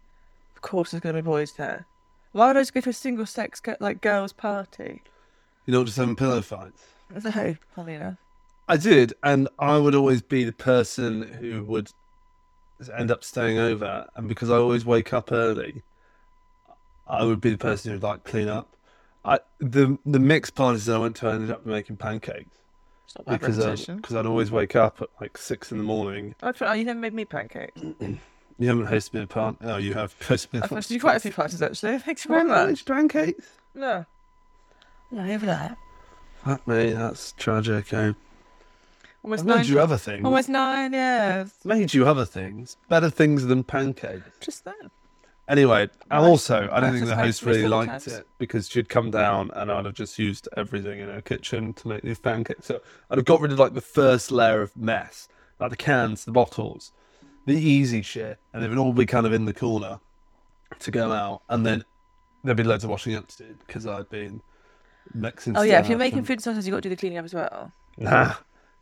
[0.55, 1.85] Of course, there's going to be boys there.
[2.35, 5.01] Why would I just go to a single sex gi- like girls' party?"
[5.65, 6.83] You're not just having pillow fights.
[7.09, 8.17] No, funny enough.
[8.67, 11.91] I did, and I would always be the person who would
[12.93, 15.83] end up staying over, and because I always wake up early,
[17.07, 18.75] I would be the person who'd like clean up.
[19.23, 22.57] I the the mixed parties that I went to, I ended up making pancakes
[23.05, 26.35] It's because um, I, cause I'd always wake up at like six in the morning.
[26.43, 27.81] Oh, oh you never made me pancakes.
[28.57, 29.57] You haven't hosted me a party.
[29.61, 30.75] Oh, you have hosted me I've party.
[30.85, 31.97] hosted you quite a few parties actually.
[31.99, 32.85] Thanks very much.
[32.85, 33.45] pancakes.
[33.73, 34.05] No.
[35.11, 35.77] No, over that.
[36.43, 37.91] Fuck me, that's tragic.
[37.93, 38.13] Eh?
[39.23, 39.57] Almost I've nine.
[39.57, 40.23] made you other things.
[40.25, 41.45] Almost nine, yeah.
[41.63, 44.23] made you other things, better things than pancakes.
[44.39, 44.73] Just then.
[45.47, 46.23] Anyway, and Nice.
[46.23, 48.07] also, I don't think the host really Nice liked times.
[48.07, 51.87] it because she'd come down and I'd have just used everything in her kitchen to
[51.87, 52.65] make these pancakes.
[52.65, 55.27] So I'd have got rid of like the first layer of mess,
[55.59, 56.91] like the cans, the bottles,
[57.45, 59.99] the easy shit, and it would all be kind of in the corner
[60.79, 61.41] to go out.
[61.49, 61.83] And then
[62.43, 64.41] there'd be loads of washing up to do because I'd been
[65.13, 66.99] mixing Oh yeah, if you're making and- food sauces, you have got to do the
[66.99, 67.71] cleaning up as well.
[67.97, 68.33] Nah,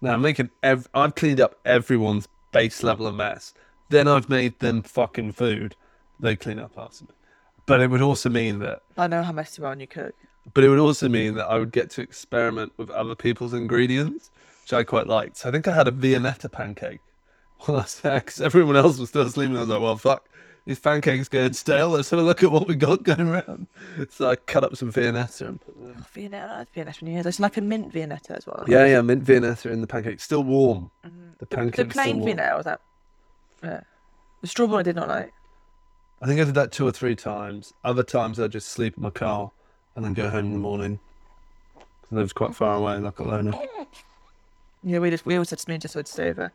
[0.01, 0.49] nah, I'm making.
[0.63, 3.53] Ev- I've cleaned up everyone's base level of mess.
[3.89, 5.75] Then I've made them fucking food.
[6.19, 7.11] They clean up after me.
[7.65, 8.81] But it would also mean that.
[8.97, 10.15] I know how messy you are when you cook.
[10.53, 14.31] But it would also mean that I would get to experiment with other people's ingredients,
[14.63, 15.37] which I quite liked.
[15.37, 16.99] So I think I had a Viennetta pancake.
[17.67, 19.55] Well, that's because everyone else was still sleeping.
[19.55, 20.27] I was like, well, fuck.
[20.65, 21.89] These pancakes going stale.
[21.89, 23.67] Let's have a look at what we got going around.
[24.09, 25.95] So I cut up some Viennetta and put them.
[25.97, 27.23] Oh, Viennetta, Viennetta you hear.
[27.23, 28.63] There's like a mint Viennetta as well.
[28.67, 30.19] Yeah, yeah, mint Viennetta in the pancake.
[30.19, 30.89] Still warm.
[31.05, 31.19] Mm-hmm.
[31.39, 31.75] The The, pancake.
[31.75, 32.81] the plain Viennetta was that.
[33.61, 33.81] Yeah.
[34.41, 35.33] The strawberry I did not like.
[36.21, 37.73] I think I did that two or three times.
[37.83, 39.51] Other times I just sleep in my car
[39.95, 40.99] and then go home in the morning.
[41.77, 43.53] I lives quite far away, like a loner.
[44.83, 46.51] Yeah, we just we always said to just would stay over.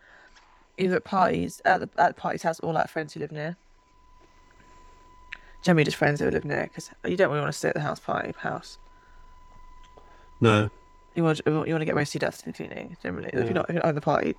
[0.79, 3.57] Either at parties at the at the party's house or like friends who live near.
[5.62, 7.81] Generally, just friends who live near because you don't really want to stay at the
[7.81, 8.79] house party house.
[10.41, 10.71] No.
[11.14, 13.31] You want you want to get most of your dust cleaning generally.
[13.33, 14.37] If you're not if you're not at the party,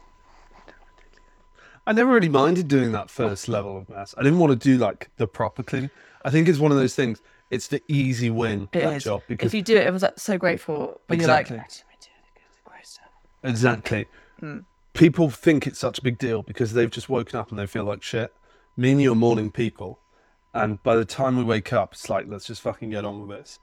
[1.85, 4.15] I never really minded doing that first level of mess.
[4.17, 5.89] I didn't want to do like the proper cleaning.
[6.23, 7.21] I think it's one of those things.
[7.49, 9.03] It's the easy win It that is.
[9.03, 11.01] job because if you do it, everyone's like so grateful.
[11.07, 11.55] But Exactly.
[11.55, 12.99] you're like, "Actually, I do it because it's gross."
[13.43, 14.05] exactly
[14.41, 14.63] Mm.
[14.99, 17.85] People think it's such a big deal because they've just woken up and they feel
[17.85, 18.33] like shit.
[18.75, 19.97] Me and you are morning people,
[20.53, 23.37] and by the time we wake up, it's like let's just fucking get on with
[23.37, 23.59] this.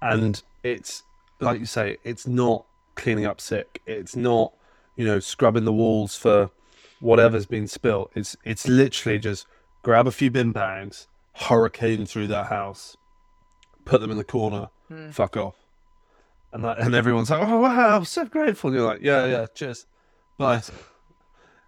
[0.00, 1.02] And it's
[1.40, 3.82] like you say, it's not cleaning up sick.
[3.84, 4.52] It's not
[4.96, 6.50] you know scrubbing the walls for
[7.00, 8.12] whatever's been spilt.
[8.14, 9.46] It's it's literally just
[9.82, 12.96] grab a few bin bags, hurricane through that house,
[13.84, 15.10] put them in the corner, hmm.
[15.10, 15.56] fuck off.
[16.52, 19.84] And that, and everyone's like, "Oh wow, so grateful." And you're like, "Yeah, yeah, cheers,
[20.38, 20.62] bye."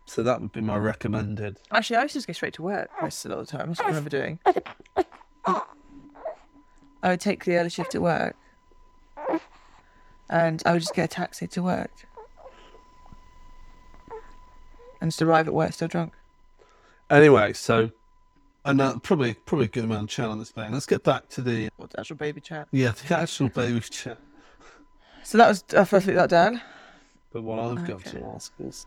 [0.05, 1.59] So that would be my recommended.
[1.71, 3.69] Actually, I used to just go straight to work most of the time.
[3.69, 4.39] That's what I remember doing.
[7.03, 8.35] I would take the early shift at work,
[10.31, 11.91] and I would just get a taxi to work,
[15.01, 16.15] and just arrive at work still drunk.
[17.11, 17.91] Anyway, so
[18.65, 20.73] and uh, probably probably a good amount of chat on this thing.
[20.73, 22.69] Let's get back to the What's actual baby chat?
[22.73, 24.19] yeah the actual baby chat.
[25.23, 26.61] So that was I first put that down.
[27.33, 28.87] But what I've got to ask is,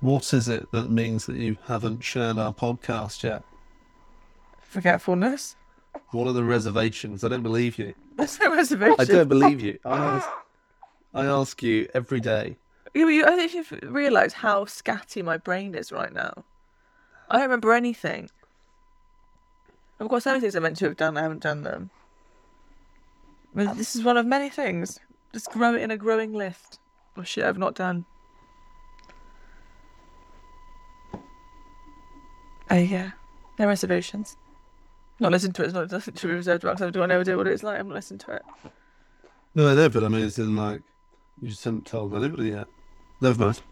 [0.00, 3.42] what is it that means that you haven't shared our podcast yet?
[4.60, 5.56] Forgetfulness.
[6.10, 7.24] What are the reservations?
[7.24, 7.94] I don't believe you.
[8.16, 8.96] There's no reservation.
[8.98, 9.78] I don't believe you.
[9.84, 10.28] I ask,
[11.14, 12.56] I ask you every day.
[12.92, 16.44] But you, I if you've realised how scatty my brain is right now.
[17.30, 18.30] I don't remember anything.
[19.98, 21.90] I've got so many things I meant to have done, I haven't done them.
[23.54, 25.00] But this is one of many things.
[25.32, 26.78] Just grow it in a growing list
[27.18, 28.04] of shit I've not done.
[32.70, 33.12] Oh yeah.
[33.58, 34.36] No reservations.
[35.18, 37.36] Not listen to it, it's not nothing to be reserved about I have no idea
[37.36, 38.42] what it's like, I'm not listening to it.
[39.54, 40.82] No, I know, but I mean, it's in like
[41.40, 42.66] you just haven't told anybody yet.
[43.20, 43.62] Never mind.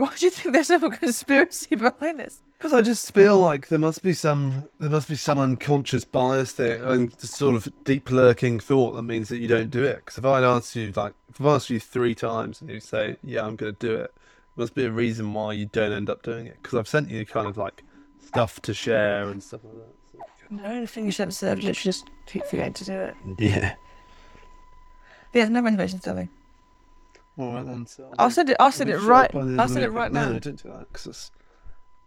[0.00, 2.40] Why do you think there's some conspiracy behind this?
[2.56, 6.54] Because I just feel like there must be some there must be some unconscious bias
[6.54, 9.96] there and the sort of deep lurking thought that means that you don't do it.
[9.96, 13.16] Because if I'd asked you like if I've asked you three times and you say
[13.22, 14.14] yeah I'm going to do it,
[14.56, 16.56] there must be a reason why you don't end up doing it.
[16.62, 17.82] Because I've sent you kind of like
[18.26, 20.26] stuff to share and stuff like that.
[20.38, 20.46] So.
[20.48, 23.14] No, the thing you should said, literally just keep forgetting to do it.
[23.38, 23.74] Yeah.
[25.32, 26.30] But yeah, no reservations, darling.
[27.38, 27.86] All right then.
[27.86, 28.56] So um, I'll send it.
[28.60, 29.30] I'll send it right.
[29.30, 30.32] shut by the end I'll of send it right no, now.
[30.32, 31.30] No, don't do that because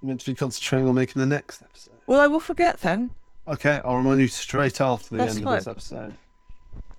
[0.02, 1.96] I'm meant to be concentrating on making the next episode.
[2.08, 3.12] Well, I will forget then.
[3.48, 5.58] Okay, I'll remind you straight after the That's end fine.
[5.58, 6.14] of this episode.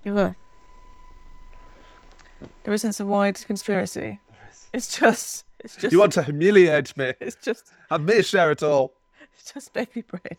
[0.04, 0.36] You will.
[2.64, 4.20] There isn't a wide conspiracy.
[4.72, 5.44] It's just.
[5.60, 5.92] It's just.
[5.92, 7.14] You want to humiliate me?
[7.20, 7.72] It's just.
[7.90, 8.92] Have me share it all.
[9.36, 10.38] It's just baby brain.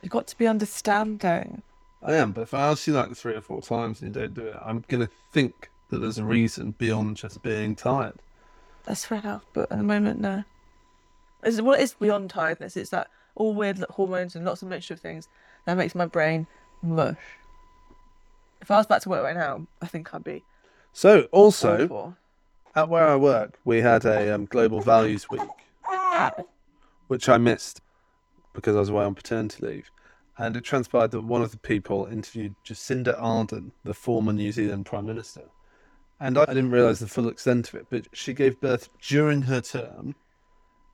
[0.00, 1.62] You've got to be understanding.
[2.02, 4.34] I am, but if I ask you like three or four times and you don't
[4.34, 8.14] do it, I'm gonna think that there's a reason beyond just being tired.
[8.84, 10.42] That's fair enough, but at the moment, no.
[11.44, 12.76] It's, well, it is beyond tiredness.
[12.76, 15.28] It's that all weird hormones and lots of mixture of things
[15.66, 16.46] that makes my brain
[16.82, 17.16] mush.
[18.62, 20.42] If I was back to work right now, I think I'd be
[20.94, 22.16] So, also awful.
[22.74, 25.42] at where I work, we had a um, global values week,
[27.08, 27.82] which I missed
[28.54, 29.90] because I was away on paternity leave.
[30.38, 34.86] And it transpired that one of the people interviewed Jacinda Ardern, the former New Zealand
[34.86, 35.42] Prime Minister.
[36.22, 39.60] And I didn't realise the full extent of it, but she gave birth during her
[39.60, 40.14] term.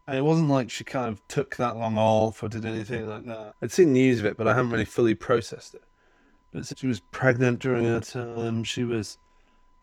[0.06, 3.26] And it wasn't like she kind of took that long off or did anything like
[3.26, 3.52] that.
[3.60, 5.82] I'd seen news of it, but I hadn't really fully processed it.
[6.50, 9.18] But she was pregnant during her term, she was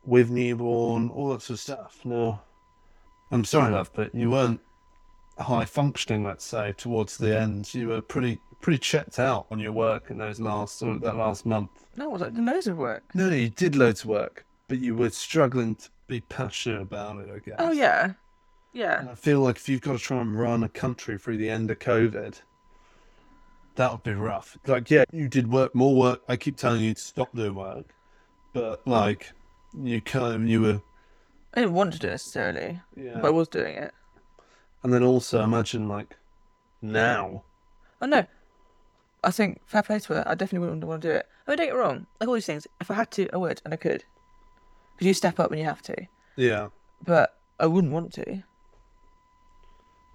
[0.04, 2.00] with newborn, all that sort of stuff.
[2.04, 2.40] No,
[3.30, 4.62] I'm sorry, love, but you weren't
[5.38, 6.24] high functioning.
[6.24, 10.18] Let's say towards the end, you were pretty pretty checked out on your work in
[10.18, 11.70] those last sort of that last month.
[11.98, 13.04] No, it was like loads of work.
[13.14, 17.30] No, you did loads of work, but you were struggling to be passionate about it.
[17.34, 17.56] I guess.
[17.60, 18.16] Oh yeah, And
[18.74, 19.08] yeah.
[19.10, 21.72] I feel like if you've got to try and run a country through the end
[21.72, 22.42] of COVID,
[23.76, 24.58] that would be rough.
[24.66, 26.22] Like, yeah, you did work more work.
[26.28, 27.86] I keep telling you to stop doing work,
[28.54, 29.32] but like,
[29.78, 30.82] you kind of you were
[31.56, 33.20] I didn't want to do it necessarily, yeah.
[33.22, 33.94] but I was doing it.
[34.84, 36.18] And then also imagine like
[36.82, 37.44] now.
[38.02, 38.26] Oh no,
[39.24, 40.24] I think fair play to her.
[40.28, 41.28] I definitely wouldn't want to do it.
[41.48, 42.08] I mean, don't get me wrong.
[42.20, 44.04] Like all these things, if I had to, I would, and I could.
[44.96, 45.96] Because you step up when you have to,
[46.36, 46.70] Yeah.
[47.04, 48.44] but I wouldn't want to.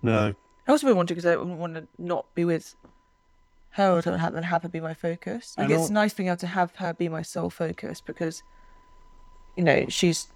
[0.02, 0.34] No.
[0.66, 2.74] I also wouldn't want to because I wouldn't want to not be with
[3.72, 5.54] her or to have, and have her be my focus.
[5.58, 8.42] Like it's nice being able to have her be my sole focus because,
[9.56, 10.28] you know, she's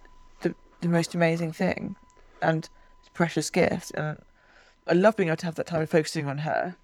[0.43, 1.97] the the most amazing thing,
[2.43, 2.69] and
[3.15, 4.19] precious gift, and
[4.87, 6.77] I love being able to have that time of focusing on her.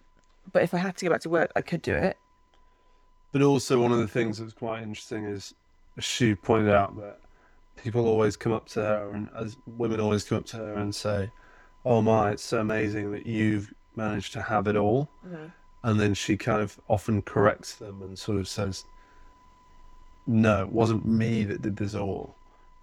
[0.53, 2.17] But if I had to go back to work, I could do it.
[3.33, 5.55] But also one of the things that's quite interesting is
[5.99, 7.19] she pointed out that
[7.83, 10.95] people always come up to her and as women always come up to her and
[10.95, 11.31] say,
[11.85, 15.47] Oh my, it's so amazing that you've managed to have it all mm-hmm.
[15.85, 18.85] and then she kind of often corrects them and sort of says,
[20.27, 22.35] No, it wasn't me that did this all.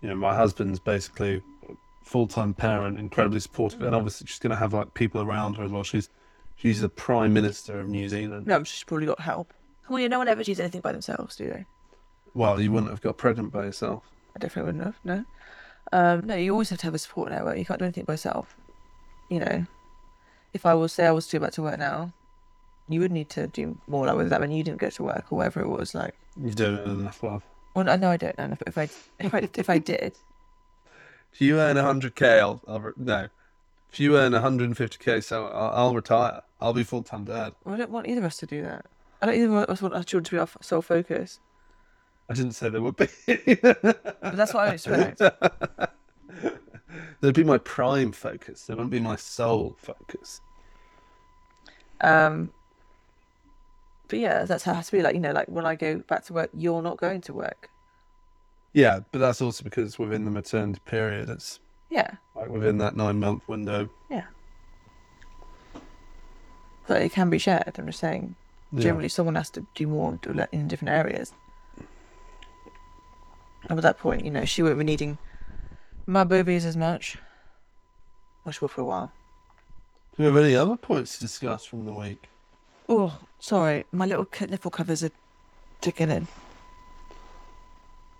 [0.01, 3.95] You know, my husband's basically a full time parent, incredibly supportive, and mm-hmm.
[3.95, 5.84] obviously she's gonna have like people around her as well.
[5.84, 6.09] She's
[6.55, 8.47] she's the Prime Minister of New Zealand.
[8.47, 9.53] No, she's probably got help.
[9.89, 11.65] Well, yeah, no one ever does anything by themselves, do they?
[12.34, 14.03] Well, you wouldn't have got pregnant by yourself.
[14.38, 14.99] I definitely wouldn't have.
[15.03, 15.25] No.
[15.91, 17.57] Um, no, you always have to have a support network.
[17.57, 18.55] You can't do anything by yourself.
[19.29, 19.65] You know,
[20.53, 22.13] if I was say I was to go back to work now,
[22.89, 25.25] you would need to do more like whether that meant you didn't go to work
[25.31, 25.95] or whatever it was.
[25.95, 27.43] Like, You don't earn enough love.
[27.73, 28.83] well, I know I don't know, but if I
[29.19, 30.13] if I if I did,
[31.33, 33.27] If you earn 100k, I'll, I'll re- no.
[33.91, 36.41] If you earn 150k, so I'll, I'll retire.
[36.61, 37.53] I'll be full time dad.
[37.63, 38.85] well, I don't want either of us to do that.
[39.21, 41.39] I don't either of us want our children to be our sole focus.
[42.30, 43.07] I didn't say there would be.
[43.61, 45.21] But that's what I expect.
[47.21, 48.63] They'd be my prime focus.
[48.65, 50.41] They wouldn't be my sole focus.
[52.01, 52.51] Um,
[54.07, 55.01] but yeah, that's how it has to be.
[55.01, 57.69] Like you know, like when I go back to work, you're not going to work.
[58.73, 61.59] Yeah, but that's also because within the maternity period, it's
[61.89, 63.89] Yeah, like within that nine month window.
[64.09, 64.25] yeah.
[66.88, 67.73] But it can be shared.
[67.78, 68.36] I'm just saying.
[68.71, 68.82] Yeah.
[68.84, 70.19] Generally, someone has to do more
[70.51, 71.34] in different areas.
[73.70, 75.18] And at that point, you know, she won't be needing
[76.05, 77.18] my boobies as much.
[78.43, 79.12] Well, she will for a while.
[80.16, 82.30] Do you have any other points to discuss from the week?
[82.89, 85.12] Oh, sorry, my little nipple covers are
[85.82, 86.28] ticking in.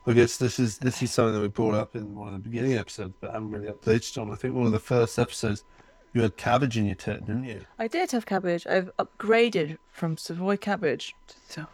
[0.06, 2.50] I guess this is this is something that we brought up in one of the
[2.50, 4.32] beginning episodes, but I haven't really updated on.
[4.32, 5.64] I think one of the first episodes,
[6.14, 7.62] you had cabbage in your tit, didn't you?
[7.78, 8.66] I did have cabbage.
[8.68, 11.14] I've upgraded from Savoy cabbage
[11.50, 11.68] to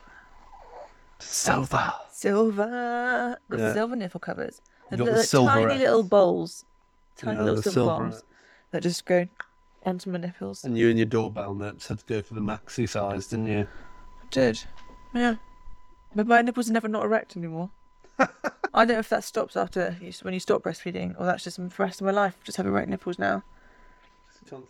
[1.24, 1.94] Silver.
[2.12, 3.38] silver.
[3.50, 3.74] The Yeah.
[3.74, 4.62] silver nipple covers.
[4.92, 5.80] You The got the silver tiny it.
[5.80, 6.66] little bowls.
[7.18, 8.24] Tiny Yeah, little the silver silver bowls
[8.72, 9.28] that just go
[9.84, 10.64] onto my nipples.
[10.64, 13.68] And you and your doorbell nips had to go for the maxi size, didn't you?
[14.22, 14.64] I did.
[15.14, 15.36] Yeah.
[16.16, 17.72] But my nipples are never not erect anymore.
[18.20, 21.58] I don't know if that stops after you, when you stop breastfeeding, or that's just
[21.58, 22.38] for the rest of my life.
[22.44, 23.44] Just have erect nipples now.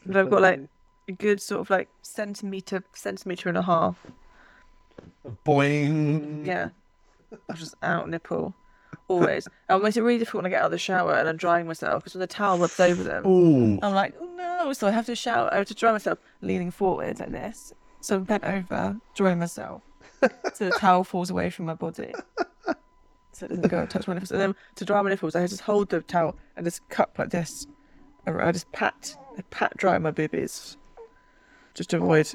[0.06, 0.62] But I've got like
[1.08, 4.06] a good sort of like centimeter, centimeter and a half.
[5.46, 6.46] Boing.
[6.46, 6.70] Yeah.
[7.50, 8.54] I'm just out nipple.
[9.08, 9.48] Always.
[9.70, 11.38] And it makes it really difficult when I get out of the shower and I'm
[11.38, 13.80] drying myself because when the towel rubs over them, Ooh.
[13.82, 14.74] I'm like, oh no.
[14.74, 17.74] So I have to shower, I have to dry myself leaning forward like this.
[18.02, 19.82] So I'm bent over, drying myself.
[20.54, 22.14] so the towel falls away from my body.
[23.34, 24.32] So it doesn't go and touch my nipples.
[24.32, 27.32] And then to dry my nipples, I just hold the towel and just cup like
[27.32, 27.66] this.
[28.26, 30.78] And I just pat, I pat dry my boobies.
[31.74, 32.32] Just to avoid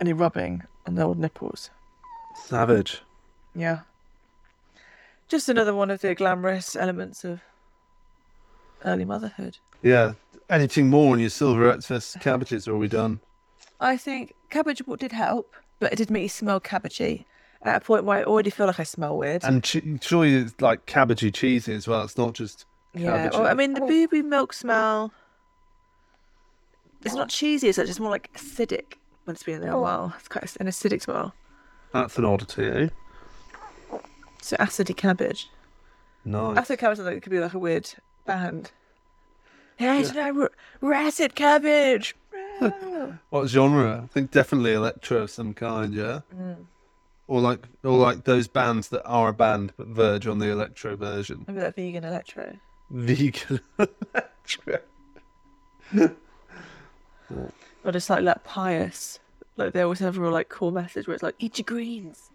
[0.00, 1.70] any rubbing the old nipples.
[2.34, 3.02] Savage.
[3.54, 3.80] Yeah.
[5.28, 7.40] Just another one of the glamorous elements of
[8.84, 9.58] early motherhood.
[9.82, 10.14] Yeah.
[10.50, 13.20] Anything more on your silver versus cabbages, or are we done?
[13.80, 17.24] I think cabbage did help, but it did make you smell cabbagey
[17.62, 19.42] at a point where I already feel like I smell weird.
[19.44, 22.02] And che- surely it's like cabbagey cheesy as well.
[22.02, 25.12] It's not just yeah, I mean, the booby milk smell.
[27.04, 30.14] It's not cheesy, it's just more like acidic when it's been there a while.
[30.18, 31.34] It's quite an acidic smell.
[31.92, 32.88] That's an oddity, eh?
[34.42, 35.48] So acidy cabbage.
[36.24, 36.58] Nice.
[36.58, 37.88] Acid cabbage, I think, could be like a weird
[38.26, 38.72] band.
[39.78, 40.50] Yeah, it's no, we're,
[40.80, 42.14] we're acid cabbage.
[43.30, 44.02] What genre?
[44.04, 46.20] I think definitely electro of some kind, yeah.
[47.26, 50.94] Or like, or like those bands that are a band but verge on the electro
[50.94, 51.44] version.
[51.48, 52.56] Maybe like vegan electro.
[52.90, 54.78] Vegan electro.
[57.84, 59.20] Or it's like that pious.
[59.56, 62.30] Like they always have a real like cool message where it's like, eat your greens.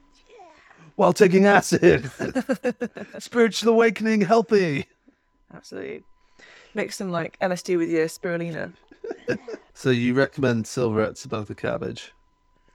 [0.95, 2.11] While taking acid.
[3.19, 4.85] Spiritual awakening, healthy.
[5.53, 6.03] Absolutely.
[6.73, 8.73] Mix some like LSD with your spirulina.
[9.79, 12.11] So you recommend silverettes above the cabbage?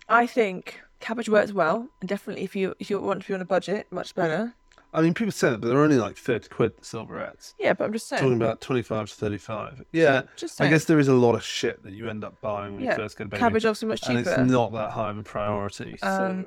[0.09, 3.43] I think cabbage works well, and definitely if you if you want to be on
[3.43, 4.55] a budget, much better.
[4.95, 7.55] I mean, people say that, but they're only like 30 quid, the silver silverettes.
[7.59, 8.23] Yeah, but I'm just saying.
[8.23, 9.83] Talking about 25 to 35.
[9.91, 10.23] Yeah.
[10.37, 10.69] Just saying.
[10.69, 12.93] I guess there is a lot of shit that you end up buying when yeah,
[12.93, 13.41] you first get a baby.
[13.41, 15.97] cabbage obviously much and it's not that high of a priority.
[16.01, 16.07] So.
[16.07, 16.47] Um,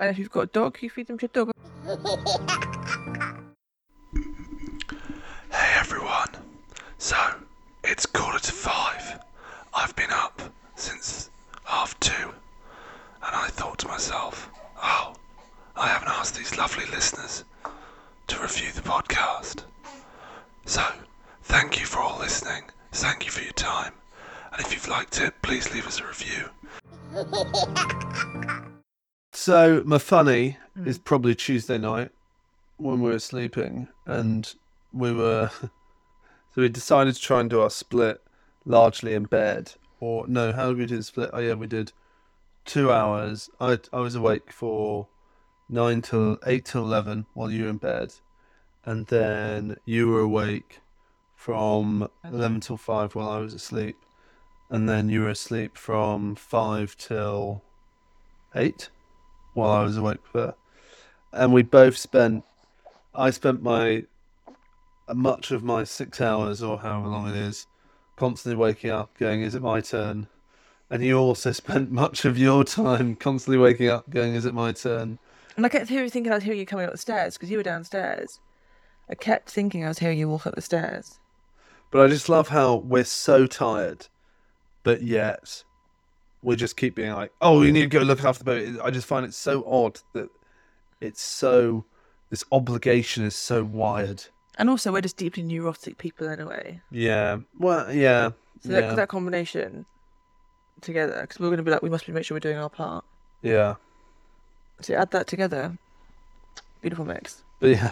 [0.00, 1.52] And if you've got a dog, you feed them to your dog.
[5.52, 6.28] Hey everyone.
[6.98, 7.16] So,
[7.84, 9.20] it's quarter to five.
[9.72, 10.42] I've been up
[10.74, 11.30] since
[11.64, 12.12] half two.
[13.22, 14.50] And I thought to myself,
[14.82, 15.14] oh,
[15.78, 17.44] I haven't asked these lovely listeners
[18.26, 19.62] to review the podcast.
[20.66, 20.84] So,
[21.44, 22.64] thank you for all listening.
[22.92, 23.92] Thank you for your time.
[24.52, 26.50] And if you've liked it, please leave us a review.
[29.40, 32.10] So my funny is probably Tuesday night
[32.76, 34.52] when we were sleeping, and
[34.92, 35.70] we were so
[36.56, 38.20] we decided to try and do our split
[38.64, 39.74] largely in bed.
[40.00, 41.30] Or no, how did we do the split?
[41.32, 41.92] Oh yeah, we did
[42.64, 43.48] two hours.
[43.60, 45.06] I I was awake for
[45.68, 48.14] nine till eight till eleven while you were in bed,
[48.84, 50.80] and then you were awake
[51.36, 53.96] from eleven till five while I was asleep,
[54.70, 57.62] and then you were asleep from five till
[58.54, 58.90] eight
[59.54, 60.54] while I was awake for.
[61.32, 62.44] And we both spent,
[63.14, 64.04] I spent my,
[65.12, 67.66] much of my six hours or however long it is,
[68.16, 70.28] constantly waking up going, is it my turn?
[70.90, 74.72] And you also spent much of your time constantly waking up going, is it my
[74.72, 75.18] turn?
[75.58, 77.56] And I kept hearing, thinking I was hearing you coming up the stairs because you
[77.56, 78.38] were downstairs.
[79.10, 81.18] I kept thinking I was hearing you walk up the stairs.
[81.90, 84.06] But I just love how we're so tired,
[84.84, 85.64] but yet
[86.42, 88.92] we just keep being like, oh, we need to go look after the boat." I
[88.92, 90.28] just find it so odd that
[91.00, 91.84] it's so
[92.30, 94.26] this obligation is so wired.
[94.58, 96.80] And also, we're just deeply neurotic people anyway.
[96.92, 97.38] Yeah.
[97.58, 98.30] Well, yeah.
[98.60, 98.94] So that, yeah.
[98.94, 99.86] that combination
[100.82, 102.70] together, because we're going to be like, we must be make sure we're doing our
[102.70, 103.04] part.
[103.42, 103.74] yeah.
[104.80, 105.76] So you add that together.
[106.80, 107.42] Beautiful mix.
[107.60, 107.90] But yeah,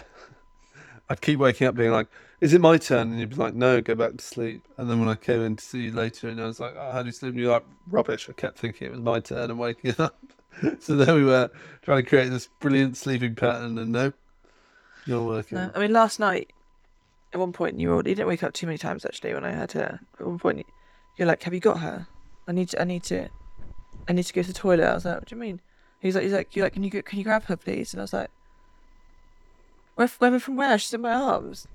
[1.09, 2.07] I'd keep waking up being like,
[2.39, 4.99] "Is it my turn?" And you'd be like, "No, go back to sleep." And then
[4.99, 7.07] when I came in to see you later, and I was like, oh, "How do
[7.07, 9.95] you sleep?" And you're like, "Rubbish." I kept thinking it was my turn and waking
[9.99, 10.17] up.
[10.79, 11.49] so there we were
[11.81, 14.13] trying to create this brilliant sleeping pattern, and no,
[15.05, 15.57] not working.
[15.57, 16.51] No, I mean, last night,
[17.33, 19.51] at one point, you were, you didn't wake up too many times actually when I
[19.51, 19.99] had her.
[20.19, 20.65] At one point,
[21.17, 22.07] you're like, "Have you got her?
[22.47, 23.27] I need to, I need to,
[24.07, 25.59] I need to go to the toilet." I was like, "What do you mean?"
[25.99, 28.03] He's like, "He's like, you're like, can you can you grab her, please?" And I
[28.03, 28.29] was like,
[29.95, 30.77] "Where, where from where?
[30.77, 31.67] She's in my arms."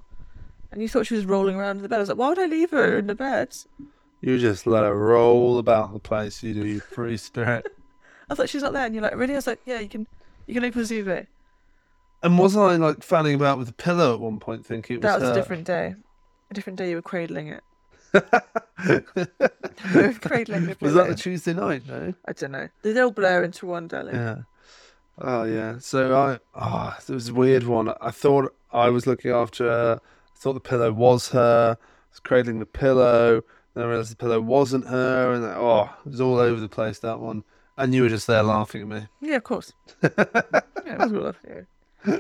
[0.70, 1.96] And you thought she was rolling around in the bed.
[1.96, 3.56] I was like, "Why would I leave her in the bed?"
[4.20, 6.42] You just let her roll about the place.
[6.42, 7.66] You do your free spirit.
[8.30, 10.06] I thought she's not there, and you're like, "Really?" I was like, "Yeah, you can,
[10.46, 11.26] you can open the TV."
[12.22, 15.02] And wasn't I like fanning about with a pillow at one point, thinking it was
[15.02, 15.32] That was her?
[15.32, 15.96] a different day.
[16.50, 17.64] A different day, you were cradling it.
[18.14, 18.20] You
[19.94, 20.14] were
[20.80, 21.82] Was that the Tuesday night?
[21.86, 22.14] No.
[22.26, 22.68] I don't know.
[22.82, 24.14] They all blur into one, darling.
[24.14, 24.38] Yeah.
[25.18, 25.78] Oh yeah.
[25.78, 27.92] So I ah, it was a weird one.
[28.00, 30.00] I thought I was looking after her.
[30.02, 31.76] I thought the pillow was her.
[31.78, 33.42] I was cradling the pillow.
[33.74, 36.98] Then I realised the pillow wasn't her, and oh, it was all over the place
[37.00, 37.44] that one.
[37.76, 39.06] And you were just there laughing at me.
[39.20, 39.72] Yeah, of course.
[40.02, 41.66] yeah, it was all lovely.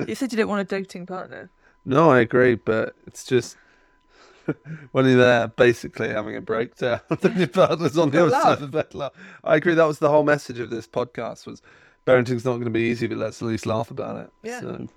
[0.08, 1.50] You said you didn't want a doting partner.
[1.84, 3.56] No, I agree, but it's just
[4.92, 7.00] when you're there, basically having a breakdown.
[7.20, 8.42] then your partner's on the other Laugh.
[8.42, 8.94] side of the bed.
[8.94, 9.12] laugh.
[9.44, 9.74] I agree.
[9.74, 11.62] That was the whole message of this podcast: was
[12.06, 14.30] parenting's not going to be easy, but let's at least laugh about it.
[14.42, 14.60] Yeah.
[14.60, 14.88] So.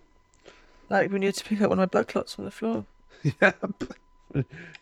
[0.89, 2.85] Like when you had to pick up one of my blood clots from the floor.
[3.41, 3.53] Yeah.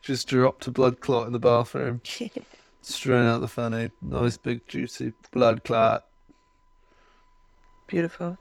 [0.01, 2.01] Just dropped a blood clot in the bathroom.
[2.82, 3.84] Straight out the fanny.
[3.84, 3.88] Eh?
[4.01, 6.05] Nice big juicy blood clot.
[7.88, 8.38] Beautiful.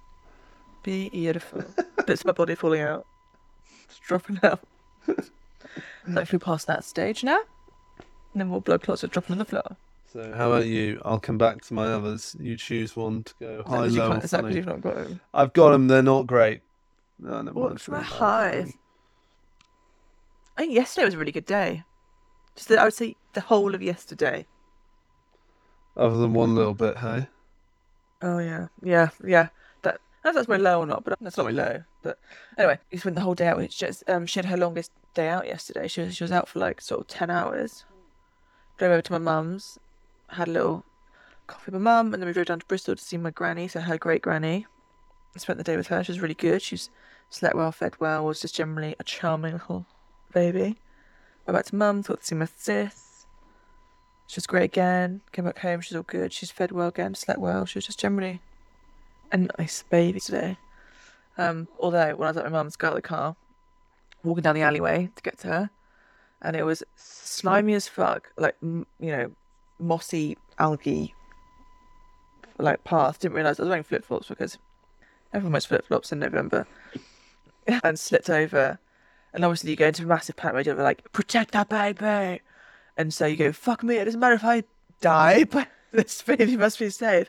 [0.82, 1.64] Beautiful.
[2.06, 3.06] Bits of my body falling out.
[3.84, 4.60] It's dropping out.
[6.12, 7.40] Hopefully past that stage now.
[8.34, 9.76] No more blood clots are dropping on the floor.
[10.12, 11.00] So how about you?
[11.04, 12.36] I'll come back to my others.
[12.38, 14.36] You choose one to go high, Is that 'cause you low, can't- or is that
[14.38, 14.56] 'cause funny.
[14.56, 15.20] you've not got them?
[15.32, 15.88] I've got them.
[15.88, 16.62] They're not great.
[17.18, 17.54] No, never mind.
[17.54, 18.66] What's my high?
[20.56, 21.84] I think yesterday was a really good day.
[22.54, 24.46] Just that I would say the whole of yesterday.
[25.96, 27.28] Other than one little bit, hey.
[28.20, 29.48] Oh yeah, yeah, yeah.
[30.22, 31.82] I don't know if that's my low or not, but that's not my low.
[32.02, 32.18] But
[32.56, 33.60] anyway, we spent the whole day out.
[33.72, 35.88] She, just, um, she had her longest day out yesterday.
[35.88, 37.84] She was she was out for like sort of ten hours.
[38.78, 39.78] Drove over to my mum's,
[40.28, 40.84] had a little
[41.46, 43.68] coffee with my mum, and then we drove down to Bristol to see my granny,
[43.68, 44.66] so her great granny.
[45.36, 46.04] Spent the day with her.
[46.04, 46.60] She was really good.
[46.60, 46.90] She's
[47.30, 49.86] slept well, fed well, was just generally a charming little
[50.32, 50.78] baby.
[51.46, 53.26] Went back to mum, thought to see my sis.
[54.26, 55.22] She was great again.
[55.32, 56.32] Came back home, she's all good.
[56.32, 57.64] She's fed well again, slept well.
[57.64, 58.40] She was just generally
[59.32, 60.56] a nice baby today.
[61.38, 63.36] Um, although when I was at my mum's, got out of the car,
[64.22, 65.70] walking down the alleyway to get to her,
[66.42, 69.32] and it was slimy as fuck, like m- you know,
[69.78, 71.14] mossy algae,
[72.58, 73.18] like path.
[73.18, 74.58] Didn't realise I was wearing flip flops because
[75.32, 76.66] everyone wears flip flops in November,
[77.84, 78.78] and slipped over.
[79.34, 80.66] And obviously you go into a massive panic mode.
[80.66, 82.42] You're like, protect that baby.
[82.98, 84.64] And so you go, fuck me, it doesn't matter if I
[85.00, 87.28] die, but this baby must be safe.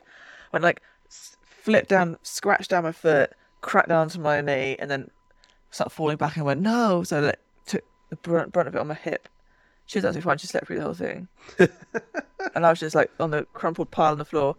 [0.50, 0.82] When like
[1.64, 5.10] flipped down, scratched down my foot, cracked down to my knee, and then
[5.70, 7.02] started falling back and went, no.
[7.04, 9.28] So like took the brunt, brunt of it on my hip.
[9.86, 10.38] She was actually fine.
[10.38, 11.28] She slept through the whole thing.
[11.58, 14.56] and I was just like on the crumpled pile on the floor.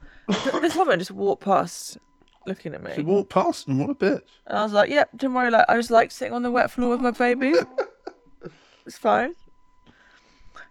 [0.61, 1.99] This woman just walked past
[2.47, 2.91] looking at me.
[2.95, 4.21] She walked past and what a bitch.
[4.47, 5.51] And I was like, yep, don't worry.
[5.51, 7.53] Like, I just like sitting on the wet floor with my baby.
[8.85, 9.35] it's fine.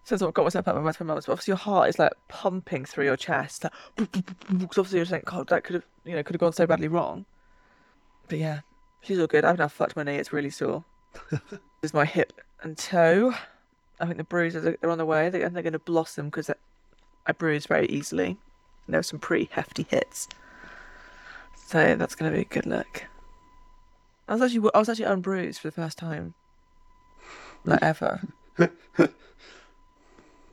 [0.04, 2.84] So I've got myself out of my moments, but obviously your heart is like pumping
[2.84, 3.64] through your chest.
[3.64, 6.66] Like, because obviously you're saying, God, that could have, you know, could have gone so
[6.66, 7.24] badly wrong.
[8.28, 8.60] But yeah,
[9.00, 9.46] she's all good.
[9.46, 10.16] I've now fucked my knee.
[10.16, 10.84] It's really sore.
[11.30, 11.40] this
[11.82, 13.32] is my hip and toe.
[13.98, 15.30] I think the bruises are, are on the way.
[15.30, 16.50] They, and they're going to blossom because
[17.26, 18.36] I bruise very easily.
[18.86, 20.28] And there were some pretty hefty hits.
[21.66, 23.06] So that's going to be a good look.
[24.28, 26.34] I was actually I was actually unbruised for the first time,
[27.64, 28.22] like ever.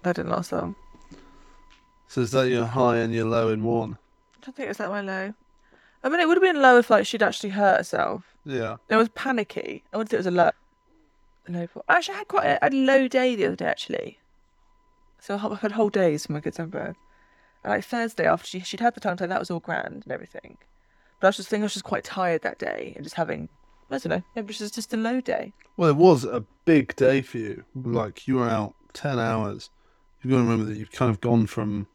[0.03, 0.75] that didn't last long.
[2.07, 3.97] So is that your high and your low in one?
[4.35, 5.33] I don't think it's that my low.
[6.03, 8.35] I mean, it would have been low if like she'd actually hurt herself.
[8.45, 8.77] Yeah.
[8.89, 9.83] It was panicky.
[9.93, 10.51] I wouldn't think it was a low.
[11.47, 11.85] A low point.
[11.87, 14.19] Actually, I had quite a, a low day the other day actually.
[15.19, 16.95] So I had whole days from my good temper.
[17.63, 20.11] And, like Thursday after she she'd had the tongue tie, that was all grand and
[20.11, 20.57] everything.
[21.19, 23.49] But I was just thinking I was just quite tired that day and just having
[23.91, 25.53] I don't know, maybe it was just a low day.
[25.77, 27.65] Well, it was a big day for you.
[27.75, 29.69] Like you were out ten hours.
[30.23, 31.87] You've got to remember that you've kind of gone from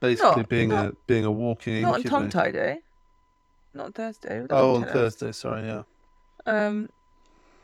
[0.00, 2.80] basically Not- being a being a walking Not on tongue tie day.
[3.74, 4.46] not Thursday.
[4.50, 4.84] Oh, on.
[4.84, 5.32] Thursday.
[5.32, 5.82] Sorry, yeah.
[6.46, 6.88] Um,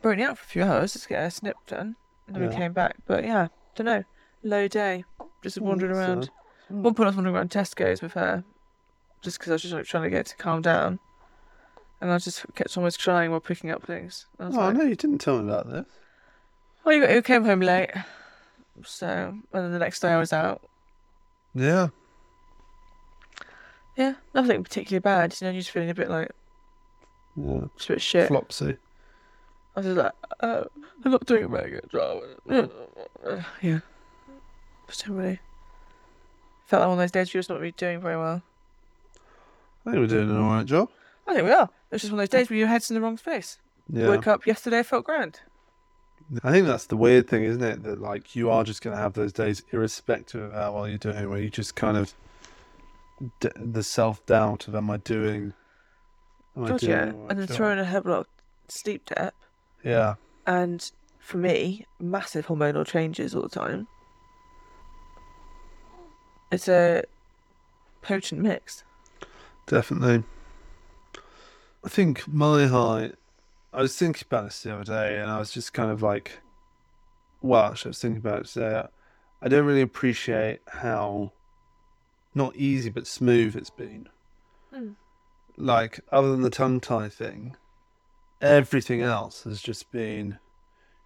[0.03, 1.96] we were only out for a few hours just to get a snip done,
[2.26, 2.59] and then we Yeah.
[2.59, 2.96] came back.
[3.07, 4.05] But yeah, don't know.
[4.42, 5.05] Low day,
[5.42, 6.22] just wandering that's around.
[6.24, 6.32] sad.
[6.68, 8.42] One point I was wandering around Tesco's with her,
[9.20, 10.98] just because I was just like, trying to get to calm down,
[12.00, 14.26] and I just kept almost crying while picking up things.
[14.40, 15.84] I was Oh like, no, you didn't tell me about this.
[16.84, 17.90] "Well, you, you came home late."
[18.85, 20.62] So, and then the next day I was out.
[21.55, 21.89] Yeah.
[23.97, 25.37] Yeah, nothing particularly bad.
[25.41, 26.31] You know, you're just feeling a bit like
[27.37, 27.61] Yeah.
[27.77, 28.29] just a bit shit.
[28.29, 28.79] Flopsy.
[29.77, 30.64] I was just like, uh,
[31.05, 32.23] I'm not doing a very good job.
[33.62, 33.81] Yeah.
[34.89, 35.39] Just really.
[36.66, 38.43] Felt like one of those days you're just not really doing very well.
[39.87, 40.89] I think we're doing an alright job.
[41.27, 41.68] I think we are.
[41.91, 43.59] It's just one of those days where your head's in the wrong space.
[43.89, 44.09] Yeah.
[44.09, 45.41] Woke up yesterday, felt grand.
[46.43, 47.83] I think that's the weird thing, isn't it?
[47.83, 50.99] That like you are just going to have those days, irrespective of how well you're
[50.99, 52.14] doing, where you just kind of
[53.41, 55.53] d- the self doubt of am I doing?
[56.57, 57.12] Am I doing yeah.
[57.28, 58.26] And then throwing a hell of a lot of
[58.68, 59.35] sleep debt.
[59.85, 60.14] Yeah,
[60.47, 63.89] And for me, massive hormonal changes all the time.
[66.51, 67.05] It's a
[68.03, 68.85] potent mix.
[69.66, 70.24] definitely.
[71.85, 73.14] I think my height.
[73.73, 76.41] I was thinking about this the other day, and I was just kind of like,
[77.41, 78.83] well, actually, I was thinking about it today.
[79.41, 81.33] I don't really appreciate how
[82.35, 84.09] not easy but smooth it's been.
[84.75, 84.95] Mm.
[85.57, 87.57] Like, other than the tongue tie thing,
[88.41, 90.39] everything else has just been,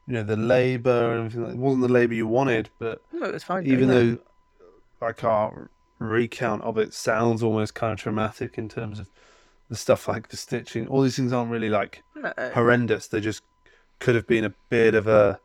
[0.06, 1.42] you know, the labour and everything.
[1.42, 3.66] Like, it wasn't the labour you wanted, but No, it was fine.
[3.66, 4.18] even though though,
[5.00, 9.08] like, our recount of it sounds almost kind of traumatic in terms of
[9.68, 12.32] the stuff like the stitching, all these things aren't really like No.
[12.54, 13.08] horrendous.
[13.08, 13.42] They just
[13.98, 15.40] could have been a bit of a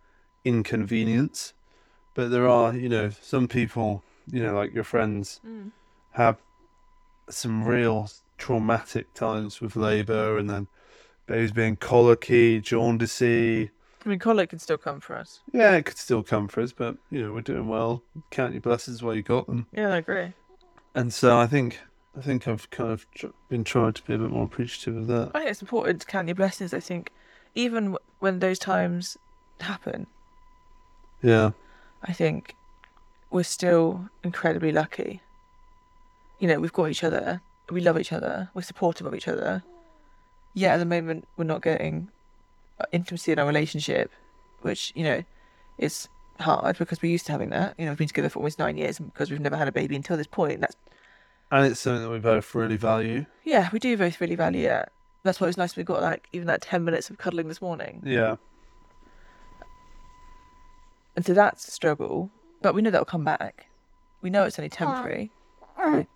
[0.46, 1.54] inconvenience.
[2.14, 5.72] But there are, you know, some people, you know, like your friends, Mm.
[6.12, 6.38] have
[7.30, 10.68] some real traumatic times with labour and then
[11.28, 13.70] babies being colicky, jaundicey.
[14.06, 15.40] I mean, colic can still come for us.
[15.54, 18.04] Yeah, it could still come for us, but, you know, we're doing well.
[18.32, 19.68] Count your blessings while you got them.
[19.72, 20.34] Yeah, I agree.
[20.96, 21.80] And so I think
[22.18, 25.08] I think I've kind of tr- been trying to be a bit more appreciative of
[25.08, 25.32] that.
[25.34, 26.74] I think it's important to count your blessings.
[26.74, 27.12] I think
[27.56, 29.18] even w- when those times
[29.60, 30.08] happen,
[31.22, 31.52] Yeah.
[32.04, 32.56] I think
[33.30, 35.22] we're still incredibly lucky.
[36.40, 39.64] You know, we've got each other, we love each other, we're supportive of each other.
[40.54, 42.10] Yeah, at the moment, we're not getting
[42.80, 44.12] uh, intimacy in our relationship,
[44.64, 45.24] which, you know,
[45.78, 46.10] is
[46.40, 47.76] hard because we're used to having that.
[47.78, 49.72] You know, we've been together for almost nine years, and because we've never had a
[49.72, 50.76] baby until this point, that's,
[51.52, 53.26] And it's something that we both really value.
[53.44, 54.90] yeah, we do both really value it.
[55.24, 57.62] That's why it was nice we got like even that 10 minutes of cuddling this
[57.62, 58.02] morning.
[58.06, 58.38] Yeah.
[61.16, 62.32] And so that's a struggle,
[62.62, 63.68] but we know that'll come back.
[64.22, 65.30] We know it's only temporary.
[65.78, 66.08] And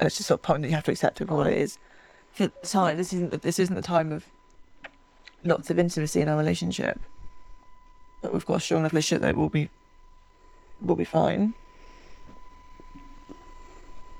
[0.00, 1.78] it's just sort of point that you have to accept it for what it is.
[2.62, 4.24] Time, this isn't this isn't the time of
[5.44, 7.00] lots of intimacy in our relationship.
[8.22, 9.70] But we've got a strong enough relationship that we'll be
[10.80, 11.54] we'll be fine.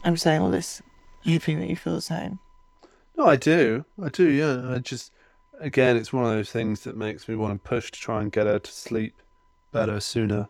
[0.06, 0.80] I'm saying all this.
[1.24, 2.38] You think that you feel the same?
[3.18, 3.84] No, I do.
[4.00, 4.72] I do, yeah.
[4.72, 5.12] I just,
[5.58, 8.30] again, it's one of those things that makes me want to push to try and
[8.30, 9.20] get her to sleep
[9.72, 10.48] better sooner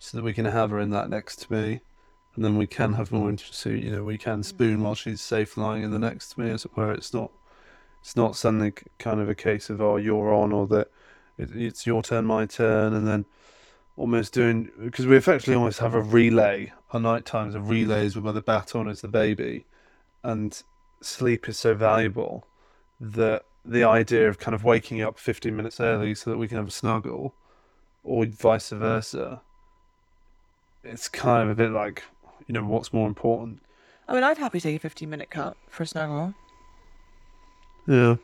[0.00, 1.80] so that we can have her in that next to me.
[2.34, 3.78] And then we can have more intimacy.
[3.80, 6.64] You know, we can spoon while she's safe lying in the next to me, as
[6.64, 6.92] it were.
[6.92, 7.30] It's not,
[8.02, 10.90] it's not suddenly kind of a case of, oh, you're on, or that
[11.38, 13.24] it, it's your turn, my turn, and then
[13.96, 16.72] almost doing, because we effectively almost have a relay.
[16.92, 19.64] Our night times are relays where the baton as the baby.
[20.22, 20.60] And
[21.00, 22.46] sleep is so valuable
[23.00, 26.56] that the idea of kind of waking up 15 minutes early so that we can
[26.56, 27.34] have a snuggle
[28.04, 29.42] or vice versa
[30.84, 32.04] it's kind of a bit like
[32.46, 33.60] you know what's more important
[34.08, 36.34] I mean, I'd happily take a 15 minute cut for a snuggle.
[37.88, 38.16] yeah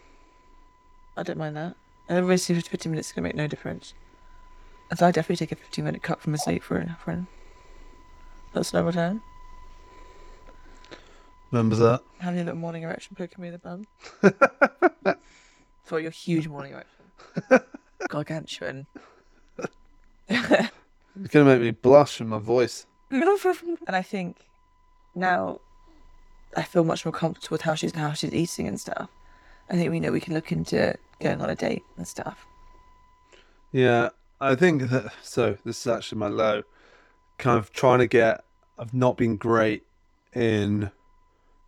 [1.16, 1.74] I don't mind that.
[2.08, 3.94] Everybody seems 15 minutes is going to make no difference.
[4.96, 7.26] So I definitely take a 15 minute cut from a sleep for a friend.
[8.52, 9.22] That's no time.
[11.50, 13.86] remember that Having a little morning erection poking me in the bum.
[15.84, 17.66] For your huge morning erection.
[18.08, 18.86] Gargantuan.
[20.28, 20.68] it's
[21.28, 24.36] going to make me blush in my voice and I think
[25.14, 25.60] now
[26.56, 29.10] I feel much more comfortable with how she's how she's eating and stuff.
[29.68, 32.46] I think we know we can look into going on a date and stuff.
[33.70, 35.12] Yeah, I think that.
[35.22, 36.62] So this is actually my low.
[37.42, 38.44] Kind of trying to get.
[38.78, 39.82] I've not been great
[40.32, 40.92] in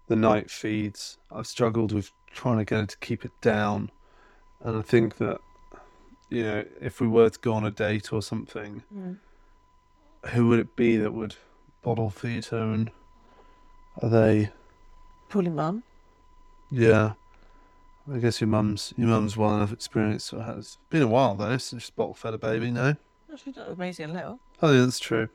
[0.06, 1.18] the night feeds.
[1.32, 3.90] I've struggled with trying to get her to keep it down,
[4.62, 5.38] and I think that
[6.30, 9.18] you know if we were to go on a date or something, mm.
[10.26, 11.34] who would it be that would
[11.82, 12.72] bottle feed her?
[12.72, 12.92] And
[14.00, 14.50] are they?
[15.28, 15.82] Probably mum.
[16.70, 17.14] Yeah.
[18.12, 20.28] I guess your mum's your mum's well enough experienced.
[20.28, 22.70] So it has been a while though since she's bottle fed a baby.
[22.70, 22.94] No,
[23.36, 24.38] She's not amazing little.
[24.62, 25.28] I think that's true.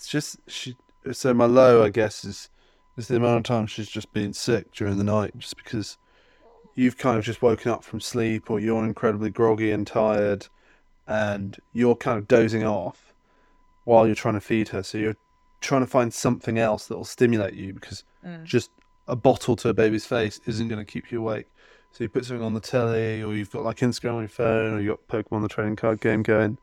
[0.00, 0.76] It's just she.
[1.12, 2.48] So my low, I guess, is
[2.96, 5.98] is the amount of time she's just been sick during the night, just because
[6.74, 10.46] you've kind of just woken up from sleep, or you're incredibly groggy and tired,
[11.06, 13.12] and you're kind of dozing off
[13.84, 14.82] while you're trying to feed her.
[14.82, 15.16] So you're
[15.60, 18.44] trying to find something else that will stimulate you because Mm.
[18.44, 18.70] just
[19.06, 21.46] a bottle to a baby's face isn't going to keep you awake.
[21.92, 24.72] So you put something on the telly, or you've got like Instagram on your phone,
[24.72, 26.56] or you've got Pokemon the trading card game going.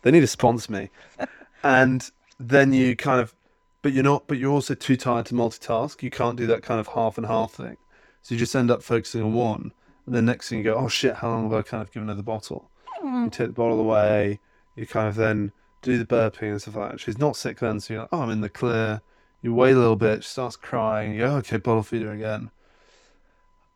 [0.00, 0.88] They need to sponsor me.
[1.62, 2.10] and
[2.40, 3.34] then you kind of,
[3.82, 6.02] but you're not, but you're also too tired to multitask.
[6.02, 7.76] You can't do that kind of half and half thing.
[8.22, 9.72] So you just end up focusing on one.
[10.06, 12.08] And then next thing you go, oh shit, how long have I kind of given
[12.08, 12.70] her the bottle?
[13.02, 14.40] You take the bottle away,
[14.74, 17.00] you kind of then do the burping and stuff like that.
[17.00, 19.00] She's not sick then, so you're like, oh, I'm in the clear.
[19.42, 22.50] You wait a little bit, she starts crying, you go, okay, bottle feed her again.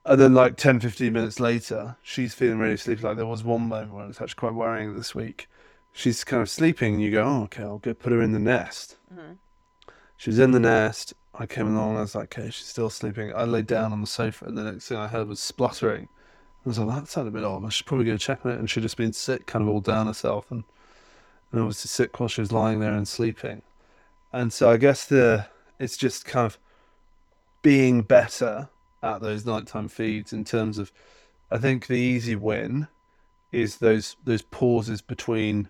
[0.04, 3.02] And then, like 10, 15 minutes later, she's feeling really sleepy.
[3.02, 5.48] Like, there was one moment where it's actually quite worrying this week.
[5.96, 8.38] She's kind of sleeping, and you go, oh, okay, I'll go put her in the
[8.38, 8.96] nest.
[9.12, 9.34] Mm-hmm.
[10.16, 11.14] She was in the nest.
[11.32, 13.32] I came along, and I was like, okay, she's still sleeping.
[13.34, 16.08] I laid down on the sofa, and the next thing I heard was spluttering.
[16.64, 17.64] I was like, that sounded a bit odd.
[17.64, 18.58] I should probably go check on it.
[18.58, 20.64] And she'd just been sick, kind of all down herself, and,
[21.52, 23.62] and obviously sick while she was lying there and sleeping.
[24.32, 25.46] And so I guess the
[25.78, 26.58] it's just kind of
[27.62, 28.68] being better
[29.02, 30.90] at those nighttime feeds in terms of
[31.50, 32.88] I think the easy win
[33.52, 35.68] is those those pauses between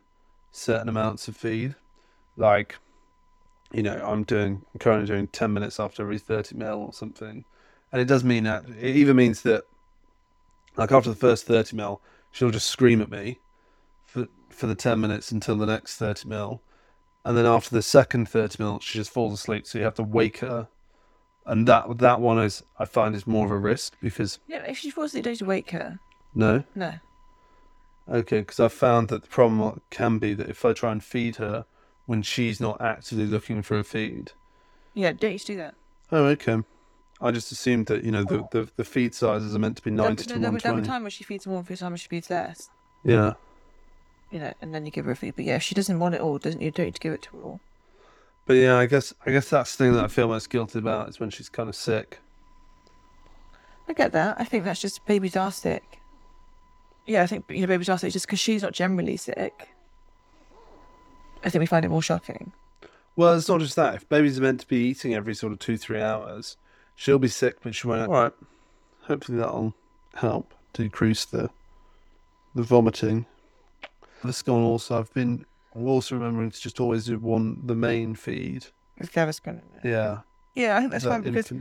[0.54, 1.74] certain amounts of feed.
[2.36, 2.76] Like,
[3.72, 7.44] you know, I'm doing I'm currently doing ten minutes after every thirty mil or something.
[7.92, 9.64] And it does mean that it even means that
[10.76, 12.00] like after the first thirty mil,
[12.30, 13.38] she'll just scream at me
[14.06, 16.62] for for the ten minutes until the next thirty mil.
[17.24, 19.66] And then after the second thirty mil, she just falls asleep.
[19.66, 20.68] So you have to wake her,
[21.46, 24.78] and that that one is I find is more of a risk because Yeah, if
[24.78, 25.98] she falls asleep, don't you wake her?
[26.34, 26.94] no, No.
[28.08, 31.36] Okay, because I found that the problem can be that if I try and feed
[31.36, 31.64] her
[32.06, 34.32] when she's not actively looking for a feed.
[34.92, 35.74] Yeah, don't you do that?
[36.12, 36.58] Oh, okay.
[37.20, 39.90] I just assumed that you know the the, the feed sizes are meant to be
[39.90, 42.28] ninety to one there'll be time when she feeds more, for time when she feeds
[42.28, 42.68] less.
[43.04, 43.34] Yeah,
[44.30, 45.36] You know, and then you give her a feed.
[45.36, 47.22] But yeah, if she doesn't want it all, doesn't you don't need to give it
[47.22, 47.60] to her all.
[48.46, 51.08] but yeah, I guess I guess that's the thing that I feel most guilty about
[51.08, 52.18] is when she's kind of sick.
[53.88, 54.36] I get that.
[54.38, 56.00] I think that's just babies are sick.
[57.06, 59.68] Yeah, I think you know babies are sick just because she's not generally sick.
[61.44, 62.52] I think we find it more shocking.
[63.16, 63.94] Well, it's not just that.
[63.94, 66.56] If babies are meant to be eating every sort of two, three hours,
[66.96, 68.08] she'll be sick, but she won't.
[68.08, 68.32] All right.
[69.02, 69.74] Hopefully that'll
[70.14, 71.50] help decrease the
[72.54, 73.26] the vomiting.
[74.24, 74.98] This gone also.
[74.98, 75.44] I've been
[75.74, 78.66] I'm also remembering to just always do one the main feed.
[78.98, 79.60] With Gaviscon.
[79.82, 80.20] Yeah,
[80.54, 81.52] Yeah, I think that's that fine because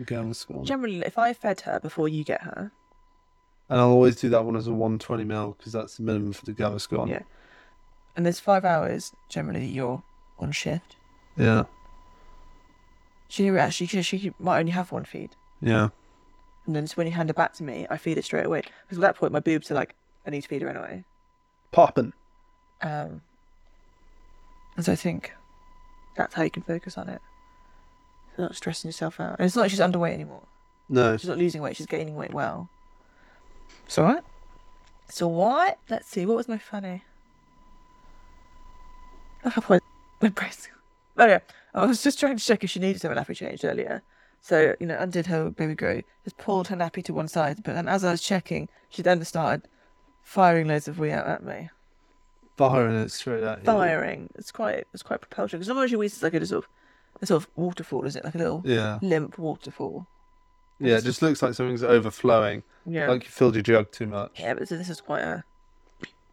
[0.67, 2.71] generally, if I fed her before you get her,
[3.73, 6.45] And I'll always do that one as a 120 mil because that's the minimum for
[6.45, 7.09] the Gaviscon.
[7.09, 7.23] Yeah.
[8.15, 10.03] and there's five hours generally you're
[10.37, 10.95] on shift.
[11.35, 11.63] Yeah.
[13.27, 15.89] She actually she, she might only have one feed, Yeah.
[16.67, 18.61] and then so when you hand her back to me, I feed it straight away.
[18.85, 19.95] Because at that point, my boobs are like,
[20.27, 21.03] I need to feed her anyway.
[21.71, 22.13] Popping.
[22.83, 23.21] Um,
[24.75, 25.33] and so I think
[26.15, 27.21] that's how you can focus on it.
[28.37, 29.37] You're not stressing yourself out.
[29.39, 30.43] And it's not like she's underweight anymore.
[30.89, 31.17] No.
[31.17, 31.75] She's not losing weight.
[31.75, 32.69] She's gaining weight well.
[33.85, 34.23] It's all right.
[35.09, 35.77] So what?
[35.89, 36.25] Let's see.
[36.25, 37.03] What was my funny?
[39.45, 39.79] Oh, I have my
[40.21, 40.69] my breast.
[41.17, 41.39] Oh yeah.
[41.73, 44.01] I was just trying to check if she needed to have a nappy changed earlier.
[44.41, 47.63] So you know, undid her baby grow, just pulled her nappy to one side.
[47.63, 49.67] But then, as I was checking, she then started
[50.21, 51.69] firing loads of wee out at me.
[52.57, 53.65] Firing it straight at you.
[53.65, 54.29] Firing.
[54.35, 54.85] It's quite.
[54.93, 56.69] It's quite propulsion because normally she wees like a sort of
[57.21, 58.23] a sort of waterfall, is it?
[58.23, 58.99] Like a little Yeah.
[59.01, 60.07] limp waterfall.
[60.79, 62.63] Yeah, it just looks like something's overflowing.
[62.85, 63.09] Yeah.
[63.09, 64.39] Like you filled your jug too much.
[64.39, 65.43] yeah, but this is quite a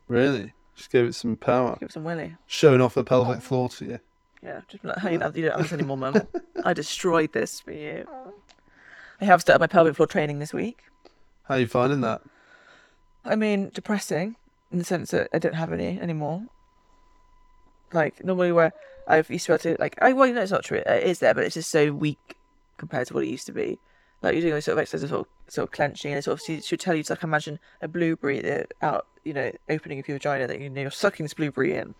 [0.08, 0.52] Really?
[0.74, 1.76] Just gave it some power.
[1.78, 2.36] give it some willy.
[2.46, 4.00] Showing off the pelvic floor to you.
[4.42, 6.26] Yeah, just like, hey, you don't have this anymore, mum.
[6.64, 8.06] I destroyed this for you.
[9.20, 10.78] I have started my pelvic floor training this week.
[11.44, 12.22] How are you finding that?
[13.24, 14.36] I mean, depressing
[14.72, 16.44] in the sense that I don't have any anymore.
[17.92, 18.72] Like normally, where
[19.06, 20.78] I've used to be able to like, I well, no, it's not true.
[20.86, 22.36] It is there, but it's just so weak
[22.78, 23.78] compared to what it used to be.
[24.22, 26.40] Like you're doing those sort of exercises, sort of, sort of clenching, and it sort
[26.40, 30.16] of she'll tell you to like imagine a blueberry out, you know, opening of your
[30.18, 31.94] vagina that you know you're sucking this blueberry in.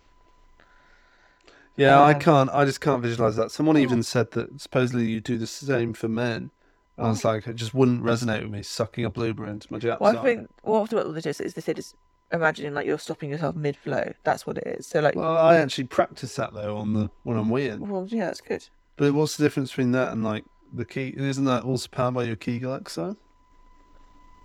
[1.77, 2.49] Yeah, I Um, can't.
[2.51, 3.51] I just can't visualize that.
[3.51, 6.51] Someone even said that supposedly you do the same for men.
[6.97, 9.99] I was like, it just wouldn't resonate with me sucking a blueberry into my japs.
[10.01, 11.95] Well, I think well, often what they do is they say just
[12.31, 14.11] imagining like you're stopping yourself mid flow.
[14.23, 14.85] That's what it is.
[14.85, 17.79] So like, Well, I actually practice that though on the when I'm weeing.
[17.79, 18.67] well, yeah, that's good.
[18.97, 21.13] But what's the difference between that and like the key?
[21.15, 23.15] Isn't that also powered by your Kegel exercise?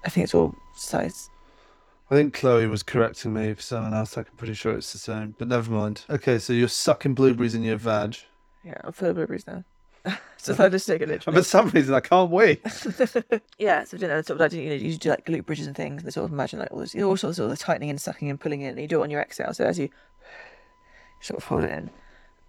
[0.05, 1.31] I think it's all size.
[2.11, 4.17] I think Chloe was correcting me for someone else.
[4.17, 6.05] I'm pretty sure it's the same, but never mind.
[6.09, 8.17] Okay, so you're sucking blueberries in your vag.
[8.65, 9.65] Yeah, I'm full of blueberries now.
[10.37, 11.37] so I just take it literally.
[11.41, 12.61] for some reason, I can't wait.
[13.59, 15.67] yeah, so you didn't know, sort of like you know, you do like glute bridges
[15.67, 16.03] and things.
[16.03, 18.31] And they sort of imagine like all this, all sorts of the tightening and sucking
[18.31, 18.71] and pulling in.
[18.71, 19.53] And you do it on your exhale.
[19.53, 19.89] So as you
[21.21, 21.91] sort of hold it in,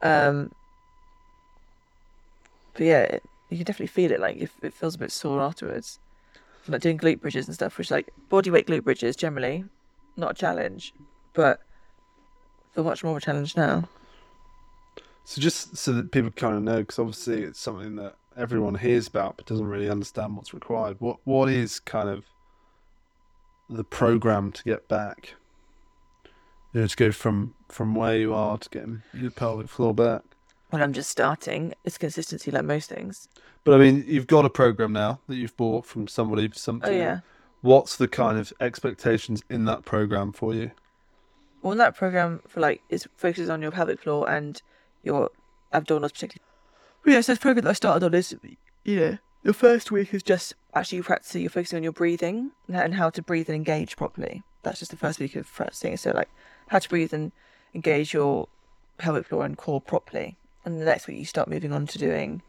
[0.03, 0.51] um,
[2.73, 4.19] but yeah, it, you can definitely feel it.
[4.19, 5.99] Like if it feels a bit sore afterwards.
[6.69, 9.63] Like doing glute bridges and stuff, which like body weight glute bridges generally
[10.17, 10.93] not a challenge,
[11.33, 11.61] but
[12.73, 13.87] feel much more of a challenge now.
[15.23, 19.07] So just so that people kind of know, because obviously it's something that everyone hears
[19.07, 20.97] about but doesn't really understand what's required.
[20.99, 22.25] What what is kind of
[23.69, 25.35] the program to get back?
[26.73, 30.23] You know, to go from from where you are to getting your pelvic floor back.
[30.69, 33.29] When I'm just starting, it's consistency like most things.
[33.63, 36.57] But I mean, you've got a program now that you've bought from somebody for oh,
[36.57, 36.93] something.
[36.93, 37.19] Oh yeah.
[37.61, 40.71] What's the kind of expectations in that program for you?
[41.61, 44.61] Well, that program for like is focuses on your pelvic floor and
[45.03, 45.31] your
[45.73, 46.41] abdominals particularly.
[47.03, 48.35] But yeah, so this program that I started on is,
[48.83, 51.41] you know, the first week is just actually you practicing.
[51.41, 54.43] You're focusing on your breathing and how to breathe and engage properly.
[54.63, 55.95] That's just the first week of practicing.
[55.97, 56.29] So like
[56.67, 57.31] how to breathe and
[57.73, 58.47] engage your
[58.97, 60.37] pelvic floor and core properly.
[60.67, 62.41] And the next week you start moving on to doing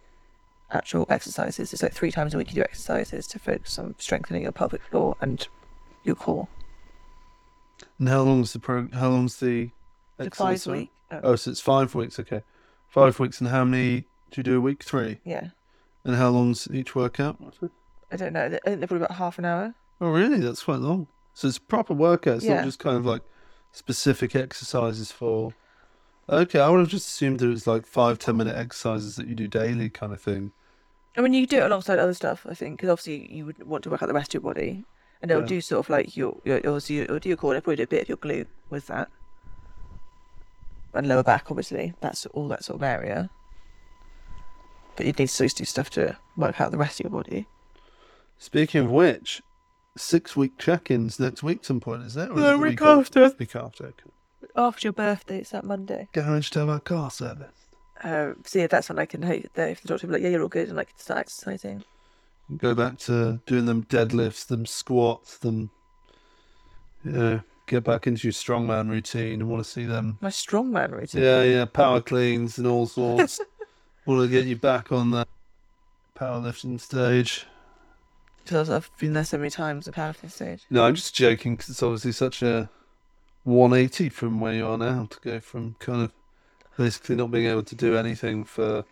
[0.73, 1.73] actual exercises.
[1.73, 4.83] It's like three times a week you do exercises to focus on strengthening your pelvic
[4.83, 5.47] floor and
[6.03, 6.49] your core.
[8.01, 8.89] And how long's the pro?
[8.93, 9.71] How long's the?
[10.17, 10.91] The exercise five week.
[11.13, 12.19] Oh, Oh, so it's five weeks.
[12.19, 12.43] Okay,
[12.89, 13.41] five weeks.
[13.41, 14.01] And how many
[14.33, 14.83] do you do a week?
[14.83, 15.21] Three.
[15.25, 15.51] yeah.
[16.05, 17.37] And how long's each workout?
[18.11, 18.47] I don't know.
[18.47, 19.75] I think they're probably about half an hour.
[20.01, 20.41] Oh, really?
[20.41, 21.07] That's quite long.
[21.35, 22.37] So it's proper workout.
[22.39, 22.57] It's Yeah.
[22.57, 23.23] not just kind of like
[23.71, 25.55] specific exercises for.
[26.31, 29.27] Okay, I would have just assumed that it was like five, ten minute exercises that
[29.29, 30.53] you do daily, kind of thing.
[31.17, 33.83] I mean, you do it alongside other stuff, I think, because obviously you would want
[33.85, 34.85] to work out the rest of your body,
[35.23, 35.49] and it'll Yeah.
[35.49, 37.87] do sort of like your, your obviously it'll do your core, it'll probably do a
[37.87, 39.09] bit of your glute with that,
[40.95, 41.95] and lower back, obviously.
[42.01, 43.31] That's all that sort of area.
[44.97, 47.47] But you need to always do stuff to work out the rest of your body.
[48.37, 49.43] Speaking of which,
[49.97, 52.31] six week check ins next week, some point, is that?
[52.31, 53.25] Or is No, it the week after?
[53.25, 53.37] after.
[53.39, 53.85] Week after.
[53.87, 54.11] Okay.
[54.57, 56.09] After your birthday, it's that Monday.
[56.13, 57.55] Garage to have our car service.
[58.03, 60.23] Uh, so yeah, that's when I can hope that if the doctor will be like,
[60.25, 61.85] yeah, you're all good, and I can start exercising.
[62.57, 65.71] Go back to doing them deadlifts, them squats, them.
[67.05, 69.43] You know, get back into your strongman routine.
[69.43, 70.19] I want to see them.
[70.21, 71.23] My strongman routine.
[71.23, 73.41] Yeah, yeah, power cleans and all sorts.
[74.07, 75.29] want to get you back on that
[76.17, 77.47] powerlifting stage.
[78.43, 80.65] Because I've been there so many times, the powerlifting stage.
[80.71, 82.71] No, I'm just joking because it's obviously such a
[83.45, 86.13] 180 from where you are now to go from kind of
[86.77, 88.85] basically not being able to do anything for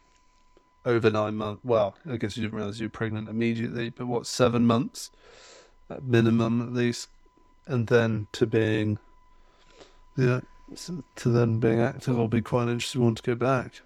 [0.84, 1.62] over nine months.
[1.64, 5.10] Well, I guess you didn't realize you were pregnant immediately, but what, seven months
[5.90, 7.08] at minimum at least,
[7.66, 8.98] and then to being,
[10.16, 10.40] yeah,
[11.16, 13.00] to then being active, I'll be quite interested.
[13.00, 13.80] Want to go back?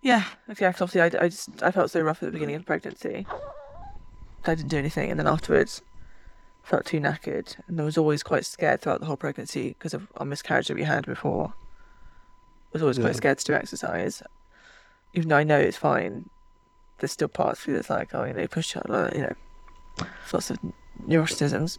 [0.00, 0.66] Yeah, okay.
[0.66, 3.26] Obviously, I, I just I felt so rough at the beginning of the pregnancy.
[4.44, 5.82] I didn't do anything, and then afterwards,
[6.62, 10.08] felt too knackered, and I was always quite scared throughout the whole pregnancy because of
[10.16, 11.52] our miscarriage that we had before.
[11.56, 13.04] I was always Yeah.
[13.04, 14.22] quite scared to do exercise,
[15.14, 16.30] even though I know it's fine.
[16.98, 19.34] There's still parts of you that's like, oh, you know, push out, like, you know,
[20.32, 20.58] lots of
[21.06, 21.78] neuroticisms.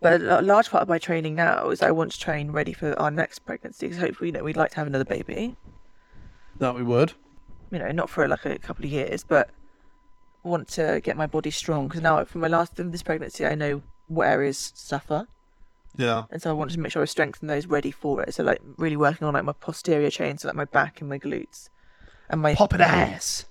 [0.00, 2.98] But a large part of my training now is I want to train ready for
[3.00, 3.86] our next pregnancy.
[3.86, 5.56] Because hopefully, you know, we'd like to have another baby
[6.58, 7.12] That we would.
[7.70, 9.48] you know, not for like a couple of years, but
[10.44, 13.54] want to get my body strong because now from my last from this pregnancy, I
[13.54, 15.26] know what areas suffer,
[15.96, 16.24] Yeah.
[16.30, 18.34] and so I wanted to make sure I strengthen those ready for it.
[18.34, 21.18] So like really working on like my posterior chain, so like my back and my
[21.18, 21.68] glutes,
[22.28, 23.46] and my Pop an ass.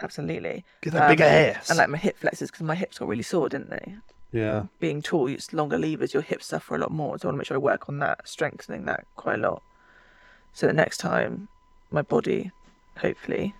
[0.00, 1.70] absolutely Get that big Um, ass.
[1.70, 3.96] and like my hip flexors because my hips got really sore, didn't they?
[4.32, 4.64] yeah.
[4.80, 7.18] Being tall, it's longer levers, your hips suffer a lot more.
[7.18, 9.62] So I want to make sure I work on that, strengthening that quite a lot.
[10.52, 11.48] So the next time,
[11.90, 12.50] my body,
[12.98, 13.54] hopefully,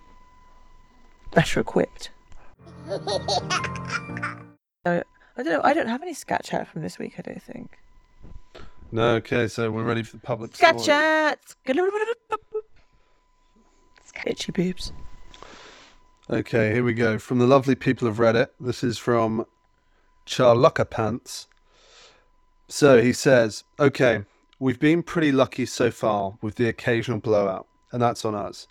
[1.33, 2.09] better equipped.
[4.87, 5.01] So,
[5.35, 5.61] I don't know.
[5.63, 7.15] I don't have any scat chat from this week.
[7.17, 7.79] I don't think.
[8.91, 9.15] No.
[9.15, 9.47] Okay.
[9.47, 10.55] So we're ready for the public.
[10.55, 10.85] Scat story.
[10.85, 11.55] chat.
[14.25, 14.91] Itchy boobs.
[16.29, 17.19] Okay, here we go.
[17.19, 18.47] From the lovely people of Reddit.
[18.59, 19.45] This is from
[20.25, 21.47] Charlucka Pants.
[22.67, 24.23] So he says, Okay,
[24.57, 28.67] we've been pretty lucky so far with the occasional blowout, and that's on us.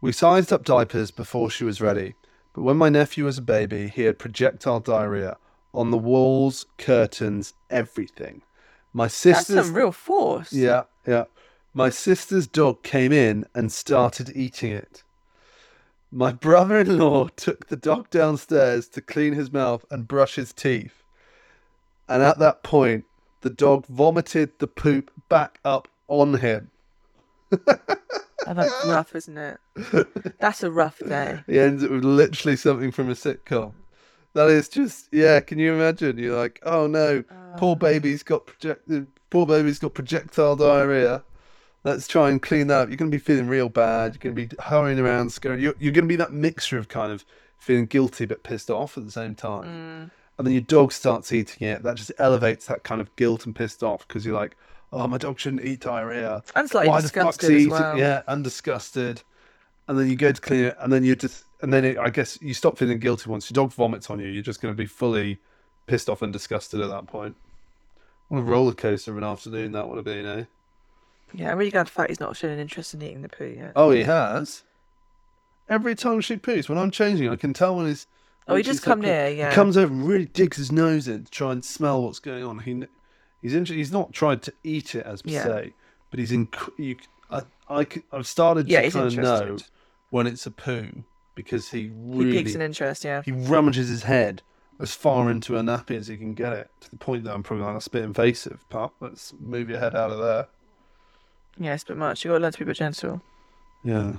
[0.00, 2.14] We sized up diapers before she was ready,
[2.58, 5.36] but when my nephew was a baby, he had projectile diarrhea
[5.72, 8.42] on the walls, curtains, everything.
[8.92, 10.52] My That's sister's some real force.
[10.52, 11.26] yeah, yeah.
[11.72, 15.04] My sister's dog came in and started eating it.
[16.10, 20.52] My brother in law took the dog downstairs to clean his mouth and brush his
[20.52, 21.04] teeth.
[22.08, 23.04] And at that point,
[23.42, 26.72] the dog vomited the poop back up on him.
[28.54, 29.58] That's rough, isn't it?
[30.38, 31.40] That's a rough day.
[31.46, 33.72] He ends it with literally something from a sitcom.
[34.34, 35.40] That is just yeah.
[35.40, 36.18] Can you imagine?
[36.18, 37.24] You're like, oh no,
[37.56, 37.74] poor uh.
[37.76, 39.06] baby's got projected.
[39.30, 41.22] Poor baby's got projectile diarrhea.
[41.84, 42.88] Let's try and clean that up.
[42.88, 44.14] You're going to be feeling real bad.
[44.14, 45.62] You're going to be hurrying around, scurrying.
[45.62, 47.24] You're, you're going to be that mixture of kind of
[47.56, 49.64] feeling guilty but pissed off at the same time.
[49.64, 50.10] Mm.
[50.38, 51.82] And then your dog starts eating it.
[51.82, 54.56] That just elevates that kind of guilt and pissed off because you're like,
[54.92, 56.42] oh, my dog shouldn't eat diarrhea.
[56.54, 57.70] And slightly Why the fuck's disgusted as eating?
[57.70, 57.98] well.
[57.98, 59.22] Yeah, and disgusted.
[59.86, 62.10] And then you go to clean it, and then you just, and then it, I
[62.10, 64.26] guess you stop feeling guilty once your dog vomits on you.
[64.26, 65.38] You're just going to be fully
[65.86, 67.36] pissed off and disgusted at that point.
[68.28, 70.44] What a roller coaster of an afternoon that would have been, eh?
[71.32, 73.72] Yeah, I'm really glad the Fatty's not showing an interest in eating the poo yet.
[73.74, 74.64] Oh, he has.
[75.68, 78.06] Every time she poos, when I'm changing, I can tell when he's.
[78.46, 79.50] Oh, he just come near, yeah.
[79.50, 82.44] He comes over and really digs his nose in to try and smell what's going
[82.44, 82.60] on.
[82.60, 82.84] He,
[83.42, 85.44] he's inter- he's not tried to eat it as per Yeah.
[85.44, 85.72] se,
[86.10, 86.48] but he's in.
[86.76, 86.96] You,
[87.30, 89.56] I, I, I've started Yeah, to kind of know
[90.10, 93.22] when it's a poo because he really He piques an interest, yeah.
[93.22, 94.42] he rummages his head
[94.80, 97.42] as far into a nappy as he can get it to the point that I'm
[97.42, 98.94] probably like, that's a bit invasive, pup.
[99.00, 100.46] Let's move your head out of there.
[101.58, 102.24] Yes, but much.
[102.24, 103.20] You got to learn to be a bit gentle.
[103.84, 104.14] Yeah,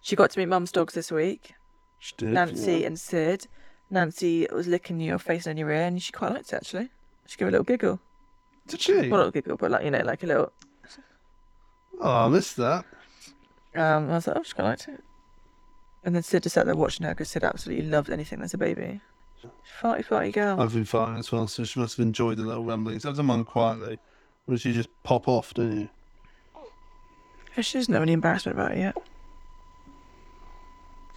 [0.00, 1.52] She got to meet mum's dogs this week,
[1.98, 2.30] she did.
[2.30, 2.86] Nancy yeah.
[2.86, 3.46] and Sid.
[3.90, 6.90] Nancy was licking your face and your ear, and she quite liked it actually.
[7.26, 8.00] She gave a little giggle.
[8.68, 9.08] Did she?
[9.08, 10.52] Well, not giggle, but like you know, like a little.
[12.00, 12.84] Oh, I missed that.
[13.74, 15.02] Um, I was like, oh, she quite liked it.
[16.04, 18.58] And then Sid just sat there watching her because Sid absolutely loved anything that's a
[18.58, 19.00] baby.
[19.80, 20.60] Farty, farty girl.
[20.60, 23.04] I've been fine as well, so she must have enjoyed the little rumblings.
[23.04, 23.98] I've done mine quietly.
[24.46, 25.88] Or did she just pop off, didn't you?
[27.56, 28.96] Yeah, She doesn't have any embarrassment about it yet.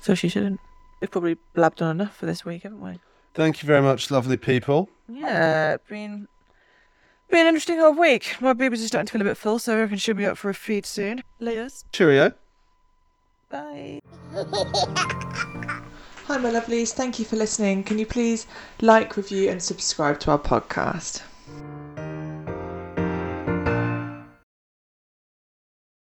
[0.02, 0.60] So she shouldn't.
[1.00, 3.00] We've probably blabbed on enough for this week, haven't we?
[3.34, 4.90] Thank you very much, lovely people.
[5.08, 6.28] Yeah, been
[7.32, 8.36] been an interesting whole week.
[8.40, 10.38] My babies are starting to feel a bit full, so I reckon she'll be up
[10.38, 11.24] for a feed soon.
[11.42, 11.86] Laters.
[11.92, 12.34] Cheerio.
[13.50, 14.02] Bye.
[16.28, 16.94] Hi, my lovelies.
[16.94, 17.84] Thank you for listening.
[17.84, 18.48] Can you please
[18.82, 21.22] like, review, and subscribe to our podcast?